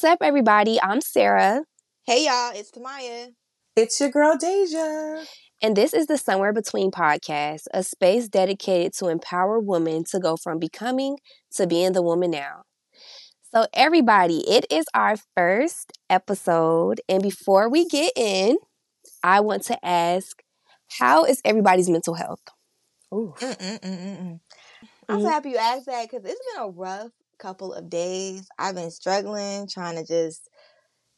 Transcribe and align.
What's 0.00 0.12
up, 0.12 0.22
everybody? 0.22 0.80
I'm 0.80 1.02
Sarah. 1.02 1.62
Hey, 2.06 2.24
y'all, 2.24 2.52
it's 2.54 2.70
Tamaya. 2.70 3.34
It's 3.76 4.00
your 4.00 4.08
girl, 4.08 4.34
Deja. 4.34 5.26
And 5.60 5.76
this 5.76 5.92
is 5.92 6.06
the 6.06 6.16
Somewhere 6.16 6.54
Between 6.54 6.90
podcast, 6.90 7.64
a 7.74 7.82
space 7.82 8.26
dedicated 8.26 8.94
to 8.94 9.08
empower 9.08 9.60
women 9.60 10.04
to 10.04 10.18
go 10.18 10.38
from 10.38 10.58
becoming 10.58 11.18
to 11.56 11.66
being 11.66 11.92
the 11.92 12.00
woman 12.00 12.30
now. 12.30 12.62
So, 13.54 13.66
everybody, 13.74 14.38
it 14.48 14.64
is 14.70 14.86
our 14.94 15.16
first 15.36 15.92
episode. 16.08 17.02
And 17.06 17.22
before 17.22 17.68
we 17.68 17.84
get 17.84 18.14
in, 18.16 18.56
I 19.22 19.40
want 19.40 19.64
to 19.64 19.84
ask 19.84 20.42
how 20.98 21.26
is 21.26 21.42
everybody's 21.44 21.90
mental 21.90 22.14
health? 22.14 22.40
Ooh. 23.12 23.34
I'm 23.42 24.40
so 25.10 25.16
mm-hmm. 25.16 25.26
happy 25.26 25.50
you 25.50 25.56
asked 25.58 25.84
that 25.84 26.08
because 26.10 26.24
it's 26.24 26.40
been 26.54 26.64
a 26.64 26.70
rough 26.70 27.10
couple 27.40 27.72
of 27.72 27.90
days. 27.90 28.46
I've 28.58 28.74
been 28.74 28.90
struggling, 28.90 29.66
trying 29.68 29.96
to 29.96 30.06
just, 30.06 30.48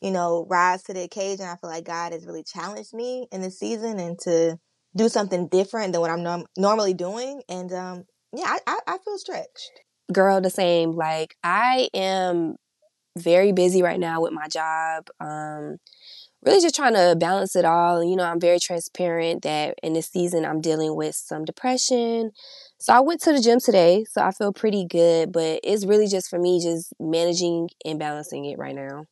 you 0.00 0.10
know, 0.10 0.46
rise 0.48 0.82
to 0.84 0.94
the 0.94 1.02
occasion. 1.02 1.46
I 1.46 1.56
feel 1.56 1.70
like 1.70 1.84
God 1.84 2.12
has 2.12 2.26
really 2.26 2.44
challenged 2.44 2.94
me 2.94 3.26
in 3.32 3.42
this 3.42 3.58
season 3.58 3.98
and 3.98 4.18
to 4.20 4.58
do 4.96 5.08
something 5.08 5.48
different 5.48 5.92
than 5.92 6.00
what 6.00 6.10
I'm 6.10 6.22
norm- 6.22 6.46
normally 6.56 6.94
doing. 6.94 7.42
And 7.48 7.72
um, 7.72 8.04
yeah, 8.34 8.46
I, 8.46 8.58
I, 8.66 8.78
I 8.86 8.98
feel 9.04 9.18
stretched. 9.18 9.70
Girl, 10.12 10.40
the 10.40 10.50
same. 10.50 10.92
Like 10.92 11.36
I 11.42 11.88
am 11.94 12.56
very 13.18 13.52
busy 13.52 13.82
right 13.82 14.00
now 14.00 14.20
with 14.20 14.32
my 14.32 14.48
job. 14.48 15.08
Um, 15.20 15.76
really 16.44 16.60
just 16.60 16.74
trying 16.74 16.94
to 16.94 17.16
balance 17.18 17.56
it 17.56 17.64
all. 17.64 18.02
You 18.02 18.16
know, 18.16 18.24
I'm 18.24 18.40
very 18.40 18.58
transparent 18.58 19.42
that 19.42 19.76
in 19.82 19.92
this 19.92 20.08
season 20.08 20.44
I'm 20.44 20.60
dealing 20.60 20.96
with 20.96 21.14
some 21.14 21.44
depression. 21.44 22.32
So 22.82 22.92
I 22.92 22.98
went 22.98 23.20
to 23.20 23.32
the 23.32 23.40
gym 23.40 23.60
today, 23.60 24.04
so 24.10 24.20
I 24.20 24.32
feel 24.32 24.52
pretty 24.52 24.84
good, 24.84 25.30
but 25.30 25.60
it's 25.62 25.84
really 25.84 26.08
just 26.08 26.28
for 26.28 26.36
me 26.36 26.60
just 26.60 26.92
managing 26.98 27.70
and 27.84 27.96
balancing 27.96 28.44
it 28.44 28.58
right 28.58 28.74
now. 28.74 29.06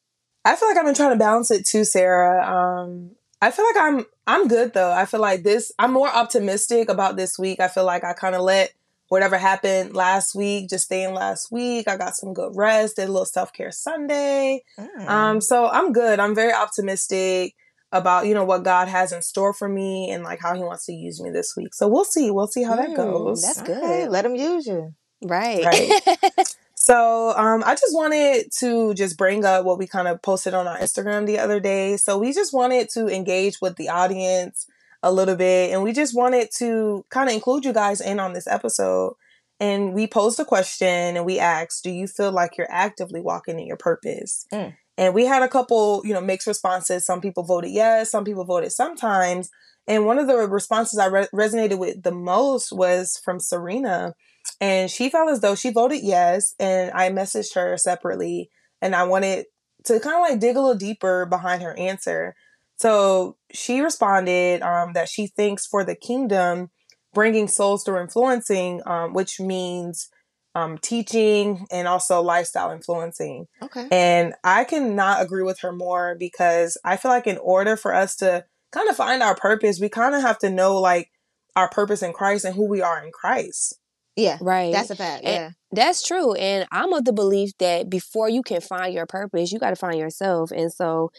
I 0.45 0.57
feel 0.57 0.67
like 0.67 0.77
I've 0.77 0.85
been 0.85 0.95
trying 0.97 1.13
to 1.13 1.17
balance 1.17 1.53
it 1.53 1.65
too, 1.65 1.85
Sarah. 1.85 2.45
Um, 2.45 3.13
I 3.41 3.53
feel 3.53 3.65
like 3.67 3.77
I'm 3.77 4.07
I'm 4.27 4.49
good 4.49 4.73
though. 4.73 4.91
I 4.91 5.05
feel 5.05 5.21
like 5.21 5.45
this 5.45 5.71
I'm 5.79 5.93
more 5.93 6.09
optimistic 6.09 6.89
about 6.89 7.17
this 7.17 7.39
week. 7.39 7.61
I 7.61 7.69
feel 7.69 7.85
like 7.85 8.03
I 8.03 8.13
kind 8.13 8.35
of 8.35 8.41
let 8.41 8.73
whatever 9.07 9.39
happened 9.39 9.95
last 9.95 10.35
week 10.35 10.69
just 10.69 10.87
stay 10.87 11.05
in 11.05 11.15
last 11.15 11.53
week. 11.53 11.87
I 11.87 11.97
got 11.97 12.17
some 12.17 12.35
good 12.35 12.57
rest, 12.57 12.97
did 12.97 13.09
a 13.09 13.13
little 13.13 13.25
self-care 13.25 13.71
Sunday. 13.71 14.65
Mm. 14.81 15.09
Um, 15.09 15.41
so 15.41 15.69
I'm 15.69 15.93
good. 15.93 16.19
I'm 16.19 16.35
very 16.35 16.53
optimistic 16.53 17.55
about, 17.93 18.27
you 18.27 18.35
know, 18.35 18.45
what 18.45 18.63
God 18.63 18.89
has 18.89 19.13
in 19.13 19.23
store 19.23 19.53
for 19.53 19.69
me 19.69 20.11
and 20.11 20.23
like 20.23 20.41
how 20.41 20.55
he 20.55 20.63
wants 20.63 20.87
to 20.87 20.93
use 20.93 21.21
me 21.21 21.31
this 21.31 21.55
week. 21.57 21.75
So 21.75 21.89
we'll 21.89 22.05
see. 22.05 22.31
We'll 22.31 22.47
see 22.47 22.63
how 22.63 22.77
mm, 22.77 22.87
that 22.87 22.97
goes. 22.97 23.43
That's 23.43 23.63
good. 23.63 23.83
Okay. 23.83 24.09
Let 24.09 24.25
him 24.25 24.37
use 24.37 24.67
you. 24.67 24.95
Right. 25.23 25.65
Right. 25.65 26.55
So 26.83 27.35
um, 27.37 27.63
I 27.67 27.75
just 27.75 27.95
wanted 27.95 28.47
to 28.61 28.95
just 28.95 29.19
bring 29.19 29.45
up 29.45 29.67
what 29.67 29.79
we 29.79 29.87
kind 29.87 30.09
of 30.09 30.23
posted 30.23 30.55
on 30.55 30.67
our 30.67 30.79
Instagram 30.79 31.27
the 31.27 31.39
other 31.39 31.61
day. 31.61 31.99
So 31.99 32.17
we 32.17 32.33
just 32.33 32.55
wanted 32.55 32.89
to 32.95 33.07
engage 33.07 33.61
with 33.61 33.77
the 33.77 33.91
audience 33.91 34.67
a 35.03 35.13
little 35.13 35.37
bit, 35.37 35.73
and 35.73 35.83
we 35.83 35.93
just 35.93 36.17
wanted 36.17 36.49
to 36.57 37.05
kind 37.11 37.29
of 37.29 37.35
include 37.35 37.67
you 37.67 37.75
guys 37.75 38.01
in 38.01 38.19
on 38.19 38.33
this 38.33 38.47
episode. 38.47 39.13
And 39.61 39.93
we 39.93 40.07
posed 40.07 40.41
a 40.41 40.45
question 40.47 41.19
and 41.19 41.27
we 41.27 41.39
asked, 41.39 41.85
"Do 41.85 41.91
you 41.91 42.09
feel 42.09 42.33
like 42.33 42.57
you're 42.57 42.71
actively 42.71 43.21
walking 43.21 43.61
in 43.61 43.67
your 43.67 43.77
purpose?" 43.77 44.47
Mm. 44.51 44.75
And 44.99 45.15
we 45.15 45.25
had 45.25 45.43
a 45.43 45.49
couple, 45.49 46.03
you 46.05 46.13
know, 46.13 46.21
mixed 46.21 46.47
responses. 46.47 47.07
Some 47.07 47.21
people 47.21 47.43
voted 47.43 47.71
yes, 47.71 48.11
some 48.11 48.25
people 48.25 48.45
voted 48.45 48.73
sometimes. 48.73 49.51
And 49.87 50.07
one 50.07 50.19
of 50.19 50.27
the 50.27 50.37
responses 50.37 50.99
I 50.99 51.07
re- 51.07 51.29
resonated 51.35 51.79
with 51.79 52.03
the 52.03 52.13
most 52.13 52.73
was 52.73 53.21
from 53.25 53.41
Serena 53.41 54.15
and 54.61 54.91
she 54.91 55.09
felt 55.09 55.31
as 55.31 55.41
though 55.41 55.55
she 55.55 55.71
voted 55.71 56.03
yes. 56.03 56.55
And 56.59 56.91
I 56.93 57.11
messaged 57.11 57.55
her 57.55 57.77
separately 57.77 58.51
and 58.81 58.95
I 58.95 59.05
wanted 59.05 59.47
to 59.85 60.01
kind 60.01 60.17
of 60.17 60.23
like 60.23 60.41
dig 60.41 60.57
a 60.57 60.61
little 60.61 60.77
deeper 60.77 61.27
behind 61.27 61.63
her 61.63 61.77
answer. 61.79 62.35
So 62.77 63.37
she 63.53 63.81
responded 63.81 64.63
um, 64.63 64.93
that 64.95 65.09
she 65.09 65.27
thinks 65.27 65.67
for 65.67 65.85
the 65.85 65.95
kingdom, 65.95 66.71
bringing 67.13 67.49
souls 67.49 67.85
through 67.85 68.01
influencing, 68.01 68.83
um, 68.87 69.13
which 69.13 69.41
means 69.41 70.09
um, 70.55 70.79
teaching 70.79 71.67
and 71.71 71.87
also 71.87 72.21
lifestyle 72.23 72.73
influencing. 72.73 73.47
Okay. 73.63 73.87
And 73.91 74.35
I 74.43 74.65
cannot 74.65 75.23
agree 75.23 75.43
with 75.43 75.61
her 75.61 75.73
more 75.73 76.17
because 76.19 76.77
I 76.85 76.97
feel 76.97 77.11
like 77.11 77.27
in 77.27 77.39
order 77.39 77.77
for 77.77 77.95
us 77.95 78.17
to 78.17 78.45
kind 78.73 78.89
of 78.89 78.97
find 78.97 79.23
our 79.23 79.35
purpose, 79.35 79.79
we 79.81 79.89
kind 79.89 80.15
of 80.15 80.23
have 80.23 80.39
to 80.41 80.51
know 80.51 80.81
like 80.81 81.11
our 81.57 81.69
purpose 81.69 82.03
in 82.03 82.13
Christ 82.13 82.45
and 82.45 82.55
who 82.55 82.69
we 82.69 82.83
are 82.83 83.05
in 83.05 83.13
Christ. 83.13 83.79
Yeah. 84.17 84.39
Right. 84.41 84.73
That's 84.73 84.91
a 84.91 84.97
fact. 84.97 85.25
And 85.25 85.35
yeah. 85.35 85.51
That's 85.73 86.07
true. 86.07 86.35
And 86.35 86.67
I'm 86.73 86.93
of 86.93 87.05
the 87.05 87.13
belief 87.13 87.53
that 87.59 87.89
before 87.89 88.29
you 88.29 88.43
can 88.43 88.61
find 88.61 88.93
your 88.93 89.07
purpose, 89.07 89.53
you 89.53 89.59
got 89.59 89.71
to 89.71 89.77
find 89.77 89.99
yourself. 89.99 90.51
And 90.51 90.73
so 90.73 91.11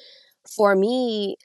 for 0.56 0.75
me, 0.75 1.38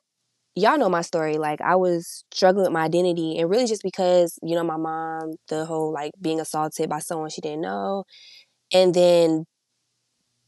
y'all 0.56 0.78
know 0.78 0.88
my 0.88 1.02
story. 1.02 1.38
Like 1.38 1.60
I 1.60 1.76
was 1.76 2.24
struggling 2.32 2.64
with 2.64 2.72
my 2.72 2.84
identity 2.84 3.38
and 3.38 3.50
really 3.50 3.66
just 3.66 3.82
because, 3.82 4.38
you 4.42 4.54
know, 4.56 4.64
my 4.64 4.76
mom, 4.76 5.36
the 5.48 5.64
whole 5.66 5.92
like 5.92 6.12
being 6.20 6.40
assaulted 6.40 6.88
by 6.90 6.98
someone 7.00 7.30
she 7.30 7.40
didn't 7.40 7.60
know. 7.62 8.04
And 8.72 8.94
then 8.94 9.46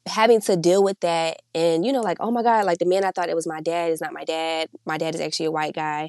having 0.06 0.41
to 0.41 0.56
deal 0.56 0.82
with 0.82 0.98
that 1.00 1.42
and 1.54 1.84
you 1.84 1.92
know 1.92 2.00
like 2.00 2.16
oh 2.20 2.30
my 2.30 2.42
god 2.42 2.64
like 2.64 2.78
the 2.78 2.86
man 2.86 3.04
i 3.04 3.10
thought 3.10 3.28
it 3.28 3.34
was 3.36 3.46
my 3.46 3.60
dad 3.60 3.92
is 3.92 4.00
not 4.00 4.10
my 4.10 4.24
dad 4.24 4.66
my 4.86 4.96
dad 4.96 5.14
is 5.14 5.20
actually 5.20 5.44
a 5.44 5.50
white 5.50 5.74
guy 5.74 6.08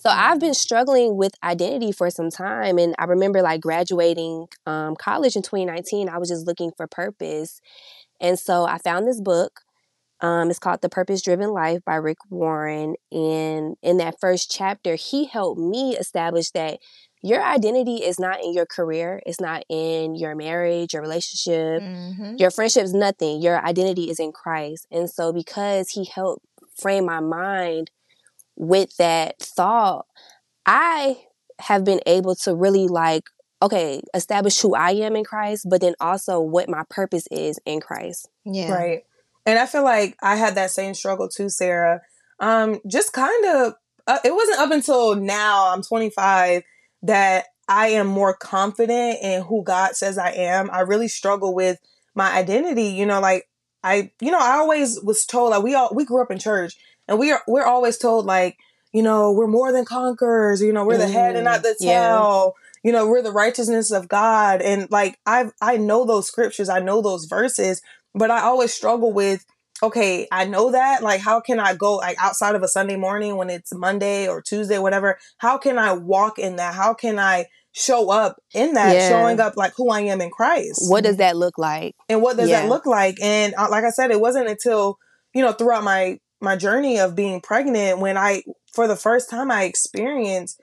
so 0.00 0.08
I've 0.08 0.40
been 0.40 0.54
struggling 0.54 1.16
with 1.16 1.34
identity 1.44 1.92
for 1.92 2.08
some 2.08 2.30
time. 2.30 2.78
And 2.78 2.94
I 2.98 3.04
remember 3.04 3.42
like 3.42 3.60
graduating 3.60 4.46
um, 4.64 4.96
college 4.96 5.36
in 5.36 5.42
2019, 5.42 6.08
I 6.08 6.16
was 6.16 6.30
just 6.30 6.46
looking 6.46 6.72
for 6.74 6.86
purpose. 6.86 7.60
And 8.18 8.38
so 8.38 8.64
I 8.64 8.78
found 8.78 9.06
this 9.06 9.20
book. 9.20 9.60
Um, 10.22 10.50
it's 10.50 10.58
called 10.58 10.82
The 10.82 10.88
Purpose 10.88 11.22
Driven 11.22 11.50
Life 11.50 11.80
by 11.84 11.96
Rick 11.96 12.18
Warren. 12.28 12.94
And 13.10 13.76
in 13.82 13.96
that 13.98 14.20
first 14.20 14.50
chapter, 14.50 14.94
he 14.94 15.26
helped 15.26 15.60
me 15.60 15.96
establish 15.96 16.50
that 16.50 16.78
your 17.22 17.42
identity 17.42 17.96
is 17.96 18.18
not 18.18 18.42
in 18.42 18.54
your 18.54 18.66
career, 18.66 19.20
it's 19.26 19.40
not 19.40 19.64
in 19.68 20.14
your 20.14 20.34
marriage, 20.34 20.94
your 20.94 21.02
relationship, 21.02 21.82
mm-hmm. 21.82 22.36
your 22.38 22.50
friendships, 22.50 22.92
nothing. 22.92 23.42
Your 23.42 23.62
identity 23.64 24.10
is 24.10 24.18
in 24.18 24.32
Christ. 24.32 24.86
And 24.90 25.08
so 25.10 25.32
because 25.32 25.90
he 25.90 26.06
helped 26.06 26.44
frame 26.80 27.04
my 27.04 27.20
mind 27.20 27.90
with 28.56 28.96
that 28.96 29.38
thought, 29.38 30.06
I 30.64 31.18
have 31.60 31.84
been 31.84 32.00
able 32.06 32.34
to 32.36 32.54
really 32.54 32.88
like, 32.88 33.24
okay, 33.62 34.00
establish 34.14 34.58
who 34.60 34.74
I 34.74 34.92
am 34.92 35.14
in 35.14 35.24
Christ, 35.24 35.66
but 35.68 35.82
then 35.82 35.94
also 36.00 36.40
what 36.40 36.70
my 36.70 36.84
purpose 36.88 37.26
is 37.30 37.58
in 37.66 37.80
Christ. 37.80 38.28
Yeah. 38.46 38.72
Right. 38.72 39.02
And 39.46 39.58
I 39.58 39.66
feel 39.66 39.84
like 39.84 40.16
I 40.22 40.36
had 40.36 40.54
that 40.54 40.70
same 40.70 40.94
struggle 40.94 41.28
too, 41.28 41.48
Sarah. 41.48 42.02
Um, 42.38 42.80
just 42.86 43.12
kind 43.12 43.44
of, 43.46 43.74
uh, 44.06 44.18
it 44.24 44.34
wasn't 44.34 44.58
up 44.58 44.70
until 44.70 45.14
now, 45.14 45.72
I'm 45.72 45.82
25, 45.82 46.62
that 47.02 47.46
I 47.68 47.88
am 47.88 48.06
more 48.06 48.34
confident 48.34 49.18
in 49.22 49.42
who 49.42 49.62
God 49.62 49.96
says 49.96 50.18
I 50.18 50.30
am. 50.30 50.70
I 50.70 50.80
really 50.80 51.08
struggle 51.08 51.54
with 51.54 51.78
my 52.14 52.32
identity. 52.32 52.88
You 52.88 53.06
know, 53.06 53.20
like 53.20 53.48
I, 53.84 54.10
you 54.20 54.30
know, 54.30 54.40
I 54.40 54.56
always 54.56 55.00
was 55.02 55.24
told 55.24 55.50
like 55.50 55.62
we 55.62 55.74
all 55.74 55.90
we 55.94 56.04
grew 56.04 56.20
up 56.20 56.30
in 56.30 56.38
church, 56.38 56.74
and 57.06 57.18
we 57.18 57.30
are 57.30 57.42
we're 57.46 57.64
always 57.64 57.96
told 57.96 58.26
like 58.26 58.56
you 58.92 59.02
know 59.02 59.32
we're 59.32 59.46
more 59.46 59.72
than 59.72 59.84
conquerors 59.84 60.60
you 60.60 60.72
know 60.72 60.84
we're 60.84 60.98
the 60.98 61.04
mm, 61.04 61.12
head 61.12 61.36
and 61.36 61.44
not 61.44 61.62
the 61.62 61.76
tail 61.80 62.54
yeah. 62.82 62.88
you 62.88 62.92
know 62.92 63.06
we're 63.06 63.22
the 63.22 63.32
righteousness 63.32 63.90
of 63.90 64.08
god 64.08 64.60
and 64.62 64.90
like 64.90 65.18
i 65.26 65.50
i 65.60 65.76
know 65.76 66.04
those 66.04 66.26
scriptures 66.26 66.68
i 66.68 66.80
know 66.80 67.00
those 67.00 67.26
verses 67.26 67.82
but 68.14 68.30
i 68.30 68.40
always 68.40 68.72
struggle 68.72 69.12
with 69.12 69.44
okay 69.82 70.26
i 70.32 70.44
know 70.44 70.72
that 70.72 71.02
like 71.02 71.20
how 71.20 71.40
can 71.40 71.58
i 71.58 71.74
go 71.74 71.96
like 71.96 72.16
outside 72.18 72.54
of 72.54 72.62
a 72.62 72.68
sunday 72.68 72.96
morning 72.96 73.36
when 73.36 73.50
it's 73.50 73.74
monday 73.74 74.28
or 74.28 74.42
tuesday 74.42 74.78
whatever 74.78 75.18
how 75.38 75.56
can 75.56 75.78
i 75.78 75.92
walk 75.92 76.38
in 76.38 76.56
that 76.56 76.74
how 76.74 76.92
can 76.92 77.18
i 77.18 77.46
show 77.72 78.10
up 78.10 78.42
in 78.52 78.74
that 78.74 78.94
yeah. 78.94 79.08
showing 79.08 79.38
up 79.38 79.56
like 79.56 79.72
who 79.76 79.90
i 79.90 80.00
am 80.00 80.20
in 80.20 80.30
christ 80.30 80.82
what 80.88 81.04
does 81.04 81.18
that 81.18 81.36
look 81.36 81.56
like 81.56 81.94
and 82.08 82.20
what 82.20 82.36
does 82.36 82.50
yeah. 82.50 82.62
that 82.62 82.68
look 82.68 82.84
like 82.84 83.16
and 83.22 83.54
uh, 83.54 83.68
like 83.70 83.84
i 83.84 83.90
said 83.90 84.10
it 84.10 84.20
wasn't 84.20 84.46
until 84.48 84.98
you 85.34 85.42
know 85.42 85.52
throughout 85.52 85.84
my 85.84 86.18
my 86.40 86.56
journey 86.56 86.98
of 86.98 87.14
being 87.14 87.40
pregnant 87.40 87.98
when 87.98 88.16
I 88.16 88.42
for 88.72 88.88
the 88.88 88.96
first 88.96 89.30
time 89.30 89.50
I 89.50 89.64
experienced 89.64 90.60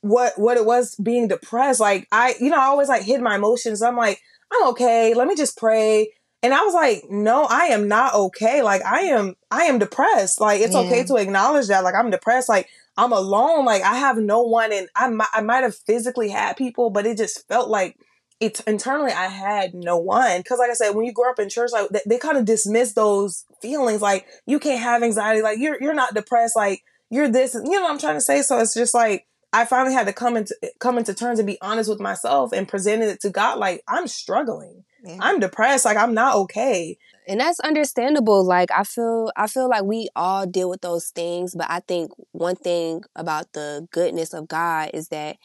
what 0.00 0.38
what 0.38 0.56
it 0.56 0.66
was 0.66 0.94
being 0.96 1.28
depressed. 1.28 1.80
Like 1.80 2.08
I, 2.10 2.34
you 2.40 2.50
know, 2.50 2.58
I 2.58 2.64
always 2.64 2.88
like 2.88 3.02
hid 3.02 3.20
my 3.20 3.36
emotions. 3.36 3.82
I'm 3.82 3.96
like, 3.96 4.20
I'm 4.52 4.68
okay. 4.68 5.14
Let 5.14 5.28
me 5.28 5.36
just 5.36 5.56
pray. 5.56 6.12
And 6.42 6.52
I 6.52 6.64
was 6.64 6.74
like, 6.74 7.04
no, 7.08 7.44
I 7.44 7.66
am 7.66 7.86
not 7.86 8.14
okay. 8.14 8.62
Like 8.62 8.84
I 8.84 9.02
am 9.02 9.36
I 9.50 9.64
am 9.64 9.78
depressed. 9.78 10.40
Like 10.40 10.60
it's 10.60 10.74
yeah. 10.74 10.80
okay 10.80 11.04
to 11.04 11.16
acknowledge 11.16 11.68
that. 11.68 11.84
Like 11.84 11.94
I'm 11.94 12.10
depressed. 12.10 12.48
Like 12.48 12.68
I'm 12.96 13.12
alone. 13.12 13.64
Like 13.64 13.82
I 13.82 13.94
have 13.94 14.18
no 14.18 14.42
one 14.42 14.72
and 14.72 14.88
I 14.96 15.08
might 15.08 15.28
I 15.32 15.40
might 15.40 15.62
have 15.62 15.76
physically 15.76 16.30
had 16.30 16.56
people, 16.56 16.90
but 16.90 17.06
it 17.06 17.16
just 17.16 17.46
felt 17.46 17.68
like 17.68 17.96
it, 18.40 18.60
internally 18.66 19.12
I 19.12 19.26
had 19.26 19.72
no 19.72 19.98
one 19.98 20.40
because 20.40 20.58
like 20.58 20.70
I 20.70 20.74
said 20.74 20.90
when 20.90 21.04
you 21.04 21.12
grow 21.12 21.30
up 21.30 21.38
in 21.38 21.48
church 21.48 21.70
like 21.72 21.88
they, 21.90 22.00
they 22.06 22.18
kind 22.18 22.36
of 22.36 22.44
dismiss 22.44 22.92
those 22.92 23.44
feelings 23.60 24.02
like 24.02 24.26
you 24.46 24.58
can't 24.58 24.82
have 24.82 25.04
anxiety 25.04 25.42
like 25.42 25.58
you're 25.58 25.80
you're 25.80 25.94
not 25.94 26.12
depressed 26.12 26.56
like 26.56 26.82
you're 27.08 27.28
this 27.28 27.54
you 27.54 27.62
know 27.62 27.82
what 27.82 27.92
I'm 27.92 27.98
trying 27.98 28.16
to 28.16 28.20
say 28.20 28.42
so 28.42 28.58
it's 28.58 28.74
just 28.74 28.94
like 28.94 29.28
I 29.52 29.64
finally 29.64 29.94
had 29.94 30.08
to 30.08 30.12
come 30.12 30.36
into 30.36 30.56
come 30.80 30.98
into 30.98 31.14
terms 31.14 31.38
and 31.38 31.46
be 31.46 31.58
honest 31.62 31.88
with 31.88 32.00
myself 32.00 32.52
and 32.52 32.66
presented 32.66 33.10
it 33.10 33.20
to 33.20 33.30
God 33.30 33.60
like 33.60 33.84
I'm 33.86 34.08
struggling 34.08 34.82
yeah. 35.02 35.18
I'm 35.20 35.40
depressed. 35.40 35.84
Like 35.84 35.96
I'm 35.96 36.14
not 36.14 36.36
okay. 36.36 36.96
And 37.28 37.40
that's 37.40 37.60
understandable. 37.60 38.44
Like 38.44 38.70
I 38.70 38.84
feel 38.84 39.30
I 39.36 39.46
feel 39.46 39.68
like 39.68 39.84
we 39.84 40.08
all 40.16 40.46
deal 40.46 40.68
with 40.68 40.80
those 40.80 41.08
things, 41.08 41.54
but 41.54 41.66
I 41.70 41.80
think 41.80 42.10
one 42.32 42.56
thing 42.56 43.02
about 43.14 43.52
the 43.52 43.86
goodness 43.92 44.32
of 44.32 44.48
God 44.48 44.90
is 44.94 45.08
that 45.08 45.36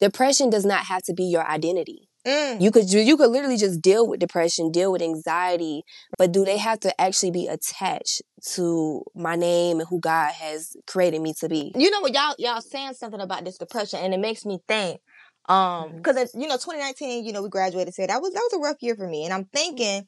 depression 0.00 0.50
does 0.50 0.64
not 0.64 0.86
have 0.86 1.02
to 1.02 1.14
be 1.14 1.24
your 1.24 1.46
identity. 1.46 2.08
Mm. 2.26 2.60
You 2.60 2.70
could 2.70 2.92
you 2.92 3.16
could 3.16 3.30
literally 3.30 3.56
just 3.56 3.80
deal 3.82 4.06
with 4.06 4.20
depression, 4.20 4.70
deal 4.70 4.92
with 4.92 5.02
anxiety, 5.02 5.82
but 6.18 6.30
do 6.30 6.44
they 6.44 6.56
have 6.56 6.78
to 6.80 7.00
actually 7.00 7.32
be 7.32 7.48
attached 7.48 8.22
to 8.54 9.02
my 9.14 9.34
name 9.34 9.80
and 9.80 9.88
who 9.88 9.98
God 9.98 10.32
has 10.32 10.76
created 10.86 11.20
me 11.20 11.34
to 11.40 11.48
be? 11.48 11.72
You 11.74 11.90
know 11.90 12.00
what 12.00 12.14
y'all 12.14 12.34
y'all 12.38 12.60
saying 12.60 12.94
something 12.94 13.20
about 13.20 13.44
this 13.44 13.58
depression, 13.58 13.98
and 14.00 14.14
it 14.14 14.20
makes 14.20 14.46
me 14.46 14.60
think. 14.68 15.00
Um, 15.48 15.96
because 15.96 16.16
mm-hmm. 16.16 16.40
you 16.40 16.48
know, 16.48 16.56
2019, 16.56 17.24
you 17.24 17.32
know, 17.32 17.42
we 17.42 17.48
graduated. 17.48 17.94
Said 17.94 18.10
that 18.10 18.22
was 18.22 18.32
that 18.32 18.48
was 18.50 18.60
a 18.60 18.62
rough 18.62 18.82
year 18.82 18.96
for 18.96 19.06
me, 19.06 19.24
and 19.24 19.32
I'm 19.32 19.44
thinking. 19.46 20.06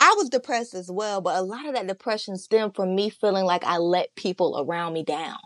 I 0.00 0.12
was 0.18 0.28
depressed 0.28 0.74
as 0.74 0.90
well, 0.90 1.20
but 1.20 1.36
a 1.38 1.42
lot 1.42 1.66
of 1.66 1.74
that 1.74 1.86
depression 1.86 2.36
stemmed 2.36 2.74
from 2.74 2.94
me 2.94 3.08
feeling 3.08 3.44
like 3.44 3.64
I 3.64 3.78
let 3.78 4.14
people 4.16 4.58
around 4.58 4.92
me 4.92 5.04
down. 5.04 5.38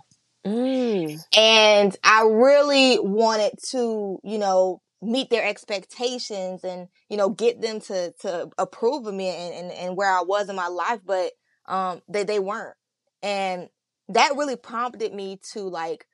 Mm. 0.44 1.20
And 1.36 1.96
I 2.02 2.22
really 2.22 2.98
wanted 2.98 3.52
to, 3.70 4.18
you 4.24 4.38
know, 4.38 4.80
meet 5.00 5.30
their 5.30 5.46
expectations 5.46 6.64
and 6.64 6.88
you 7.08 7.16
know 7.16 7.28
get 7.28 7.60
them 7.60 7.80
to 7.80 8.12
to 8.20 8.50
approve 8.58 9.06
of 9.06 9.14
me 9.14 9.28
and, 9.28 9.54
and, 9.54 9.72
and 9.72 9.96
where 9.96 10.10
I 10.10 10.22
was 10.22 10.48
in 10.48 10.56
my 10.56 10.66
life 10.66 11.00
but 11.06 11.32
um 11.66 12.02
they 12.08 12.24
they 12.24 12.40
weren't 12.40 12.76
and 13.22 13.68
that 14.08 14.36
really 14.36 14.56
prompted 14.56 15.14
me 15.14 15.38
to 15.52 15.60
like 15.60 16.06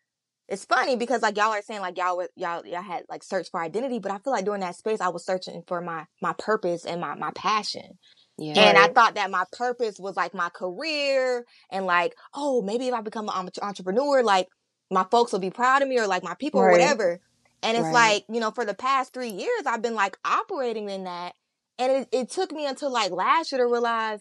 it's 0.49 0.65
funny 0.65 0.97
because 0.97 1.23
like 1.23 1.37
y'all 1.37 1.53
are 1.53 1.63
saying 1.63 1.81
like 1.81 1.97
y'all 1.97 2.17
were, 2.17 2.29
y'all 2.37 2.65
y'all 2.67 2.83
had 2.83 3.05
like 3.09 3.23
search 3.23 3.51
for 3.51 3.61
identity 3.61 3.99
but 3.99 4.13
I 4.13 4.19
feel 4.19 4.33
like 4.33 4.45
during 4.45 4.61
that 4.61 4.77
space 4.77 5.01
I 5.01 5.09
was 5.09 5.25
searching 5.25 5.63
for 5.67 5.81
my 5.81 6.07
my 6.21 6.35
purpose 6.39 6.85
and 6.85 7.01
my 7.01 7.15
my 7.15 7.31
passion 7.33 7.99
yeah. 8.37 8.69
And 8.69 8.79
I 8.79 8.89
thought 8.89 9.15
that 9.15 9.31
my 9.31 9.45
purpose 9.53 9.99
was 9.99 10.17
like 10.17 10.35
my 10.35 10.49
career 10.49 11.45
and 11.71 11.87
like, 11.87 12.17
oh, 12.35 12.63
maybe 12.63 12.89
if 12.89 12.95
I 12.95 13.01
become 13.01 13.29
an 13.29 13.49
entrepreneur, 13.63 14.23
like 14.23 14.49
my 14.91 15.05
folks 15.11 15.33
will 15.33 15.39
be 15.39 15.51
proud 15.51 15.83
of 15.83 15.89
me 15.89 15.99
or 15.99 16.07
like 16.07 16.25
my 16.25 16.35
people 16.35 16.61
right. 16.61 16.69
or 16.69 16.73
whatever. 16.73 17.21
And 17.63 17.77
it's 17.77 17.85
right. 17.85 17.93
like, 17.93 18.25
you 18.29 18.41
know, 18.41 18.51
for 18.51 18.65
the 18.65 18.75
past 18.75 19.15
three 19.15 19.31
years, 19.31 19.63
I've 19.67 19.83
been 19.83 19.95
like 19.95 20.19
operating 20.25 20.91
in 20.91 21.05
that. 21.05 21.35
And 21.79 21.93
it, 21.93 22.09
it 22.13 22.31
took 22.31 22.53
me 22.53 22.67
until 22.67 22.91
like 22.93 23.13
last 23.13 23.53
year 23.53 23.61
to 23.61 23.67
realize, 23.67 24.21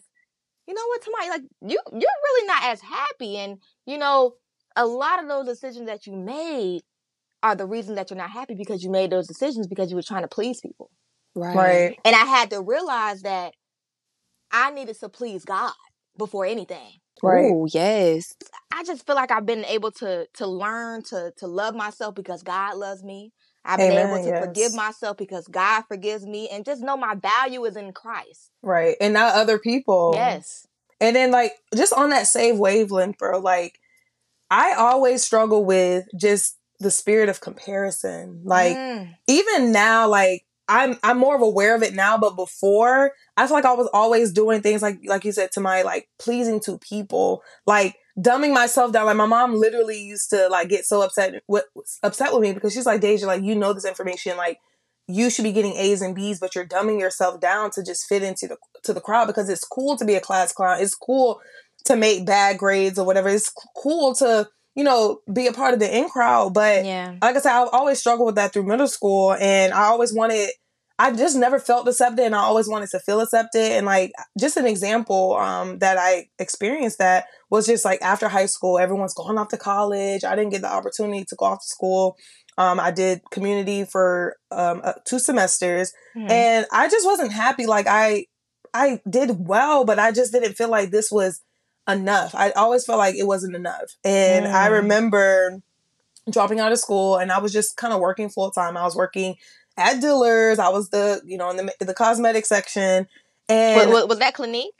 you 0.66 0.74
know 0.74 0.86
what, 0.86 1.02
Tamai, 1.02 1.28
like 1.28 1.42
you, 1.62 1.78
you're 1.92 2.00
really 2.00 2.46
not 2.46 2.64
as 2.64 2.80
happy. 2.80 3.36
And, 3.36 3.58
you 3.84 3.98
know, 3.98 4.34
a 4.76 4.86
lot 4.86 5.22
of 5.22 5.28
those 5.28 5.46
decisions 5.46 5.86
that 5.86 6.06
you 6.06 6.14
made 6.14 6.82
are 7.42 7.54
the 7.54 7.66
reason 7.66 7.94
that 7.96 8.10
you're 8.10 8.18
not 8.18 8.30
happy 8.30 8.54
because 8.54 8.82
you 8.82 8.90
made 8.90 9.10
those 9.10 9.28
decisions 9.28 9.66
because 9.66 9.90
you 9.90 9.96
were 9.96 10.02
trying 10.02 10.22
to 10.22 10.28
please 10.28 10.60
people. 10.60 10.90
Right. 11.34 11.56
right. 11.56 11.98
And 12.04 12.14
I 12.14 12.24
had 12.24 12.50
to 12.50 12.60
realize 12.60 13.22
that 13.22 13.54
I 14.50 14.70
needed 14.70 14.98
to 15.00 15.08
please 15.08 15.44
God 15.44 15.72
before 16.16 16.46
anything. 16.46 17.00
Right. 17.22 17.50
Oh, 17.52 17.66
yes. 17.72 18.34
I 18.72 18.84
just 18.84 19.06
feel 19.06 19.14
like 19.14 19.30
I've 19.30 19.46
been 19.46 19.64
able 19.66 19.90
to 19.92 20.26
to 20.34 20.46
learn 20.46 21.02
to 21.04 21.32
to 21.38 21.46
love 21.46 21.74
myself 21.74 22.14
because 22.14 22.42
God 22.42 22.76
loves 22.76 23.02
me. 23.02 23.32
I've 23.64 23.78
been 23.78 23.92
able 23.92 24.22
to 24.22 24.28
yes. 24.28 24.44
forgive 24.44 24.74
myself 24.74 25.16
because 25.16 25.46
God 25.48 25.84
forgives 25.88 26.26
me 26.26 26.48
and 26.50 26.66
just 26.66 26.82
know 26.82 26.96
my 26.96 27.14
value 27.14 27.64
is 27.64 27.76
in 27.76 27.92
Christ. 27.92 28.50
Right. 28.62 28.96
And 29.00 29.14
not 29.14 29.34
other 29.34 29.58
people. 29.58 30.12
Yes. 30.14 30.66
And 31.00 31.16
then 31.16 31.30
like 31.30 31.52
just 31.74 31.92
on 31.92 32.10
that 32.10 32.26
same 32.26 32.58
wavelength, 32.58 33.16
bro, 33.16 33.38
like 33.38 33.78
I 34.50 34.74
always 34.76 35.22
struggle 35.22 35.64
with 35.64 36.06
just 36.18 36.58
the 36.80 36.90
spirit 36.90 37.28
of 37.28 37.40
comparison. 37.40 38.42
Like 38.44 38.76
mm. 38.76 39.14
even 39.26 39.72
now, 39.72 40.08
like 40.08 40.44
I'm 40.68 40.98
I'm 41.02 41.18
more 41.18 41.36
of 41.36 41.42
aware 41.42 41.74
of 41.74 41.82
it 41.82 41.94
now, 41.94 42.16
but 42.16 42.36
before 42.36 43.12
I 43.36 43.46
feel 43.46 43.56
like 43.56 43.64
I 43.64 43.74
was 43.74 43.90
always 43.92 44.32
doing 44.32 44.62
things 44.62 44.82
like 44.82 45.00
like 45.06 45.24
you 45.24 45.32
said 45.32 45.52
to 45.52 45.60
my 45.60 45.82
like 45.82 46.08
pleasing 46.18 46.60
to 46.60 46.78
people, 46.78 47.42
like 47.66 47.96
dumbing 48.18 48.54
myself 48.54 48.92
down. 48.92 49.06
Like 49.06 49.16
my 49.16 49.26
mom 49.26 49.54
literally 49.54 50.00
used 50.00 50.30
to 50.30 50.48
like 50.48 50.68
get 50.68 50.84
so 50.84 51.02
upset 51.02 51.42
with 51.48 51.64
upset 52.02 52.32
with 52.32 52.42
me 52.42 52.52
because 52.52 52.72
she's 52.72 52.86
like 52.86 53.00
Deja, 53.00 53.26
like 53.26 53.42
you 53.42 53.54
know 53.54 53.72
this 53.72 53.84
information, 53.84 54.36
like 54.36 54.58
you 55.06 55.28
should 55.28 55.42
be 55.42 55.52
getting 55.52 55.74
A's 55.74 56.00
and 56.00 56.14
B's, 56.14 56.40
but 56.40 56.54
you're 56.54 56.66
dumbing 56.66 56.98
yourself 56.98 57.40
down 57.40 57.70
to 57.72 57.82
just 57.82 58.08
fit 58.08 58.22
into 58.22 58.46
the 58.46 58.56
to 58.84 58.94
the 58.94 59.00
crowd 59.00 59.26
because 59.26 59.48
it's 59.48 59.64
cool 59.64 59.96
to 59.96 60.04
be 60.04 60.14
a 60.14 60.20
class 60.20 60.52
clown. 60.52 60.80
It's 60.80 60.94
cool 60.94 61.40
to 61.84 61.96
make 61.96 62.26
bad 62.26 62.58
grades 62.58 62.98
or 62.98 63.06
whatever. 63.06 63.28
It's 63.28 63.52
cool 63.76 64.14
to 64.16 64.48
you 64.76 64.82
know, 64.82 65.20
be 65.32 65.46
a 65.46 65.52
part 65.52 65.72
of 65.72 65.80
the 65.80 65.96
in 65.96 66.08
crowd. 66.08 66.52
But 66.52 66.84
yeah. 66.84 67.14
like 67.22 67.36
I 67.36 67.38
said, 67.38 67.52
I've 67.52 67.68
always 67.72 68.00
struggled 68.00 68.26
with 68.26 68.34
that 68.34 68.52
through 68.52 68.64
middle 68.64 68.88
school 68.88 69.34
and 69.34 69.72
I 69.72 69.84
always 69.84 70.12
wanted 70.12 70.50
I 70.96 71.10
just 71.12 71.36
never 71.36 71.58
felt 71.58 71.88
accepted 71.88 72.24
and 72.24 72.36
I 72.36 72.38
always 72.38 72.68
wanted 72.68 72.88
to 72.90 73.00
feel 73.00 73.20
accepted. 73.20 73.72
And 73.72 73.84
like 73.84 74.12
just 74.38 74.56
an 74.56 74.66
example 74.66 75.36
um, 75.36 75.78
that 75.80 75.98
I 75.98 76.28
experienced 76.38 76.98
that 76.98 77.26
was 77.50 77.66
just 77.66 77.84
like 77.84 78.00
after 78.00 78.28
high 78.28 78.46
school, 78.46 78.78
everyone's 78.78 79.14
going 79.14 79.36
off 79.36 79.48
to 79.48 79.56
college. 79.56 80.22
I 80.22 80.36
didn't 80.36 80.52
get 80.52 80.62
the 80.62 80.72
opportunity 80.72 81.24
to 81.24 81.36
go 81.36 81.46
off 81.46 81.62
to 81.62 81.66
school. 81.66 82.16
Um, 82.56 82.78
I 82.78 82.92
did 82.92 83.22
community 83.32 83.84
for 83.84 84.36
um, 84.52 84.82
uh, 84.84 84.92
two 85.04 85.18
semesters 85.18 85.92
mm-hmm. 86.16 86.30
and 86.30 86.66
I 86.70 86.88
just 86.88 87.04
wasn't 87.04 87.32
happy. 87.32 87.66
Like 87.66 87.88
I, 87.88 88.26
I 88.72 89.00
did 89.08 89.48
well, 89.48 89.84
but 89.84 89.98
I 89.98 90.12
just 90.12 90.32
didn't 90.32 90.54
feel 90.54 90.68
like 90.68 90.92
this 90.92 91.10
was 91.10 91.42
enough. 91.88 92.34
I 92.34 92.50
always 92.52 92.84
felt 92.84 92.98
like 92.98 93.14
it 93.14 93.26
wasn't 93.26 93.56
enough. 93.56 93.96
And 94.04 94.46
mm. 94.46 94.52
I 94.52 94.68
remember 94.68 95.62
dropping 96.30 96.60
out 96.60 96.72
of 96.72 96.78
school 96.78 97.16
and 97.16 97.30
I 97.30 97.38
was 97.38 97.52
just 97.52 97.76
kind 97.76 97.92
of 97.92 98.00
working 98.00 98.28
full 98.28 98.50
time. 98.50 98.76
I 98.76 98.84
was 98.84 98.96
working 98.96 99.36
at 99.76 100.00
Dillard's. 100.00 100.58
I 100.58 100.68
was 100.68 100.90
the 100.90 101.20
you 101.24 101.36
know 101.36 101.50
in 101.50 101.56
the 101.56 101.72
the 101.80 101.94
cosmetic 101.94 102.46
section. 102.46 103.06
And 103.48 103.90
was, 103.90 104.06
was 104.06 104.18
that 104.20 104.34
Clinique? 104.34 104.74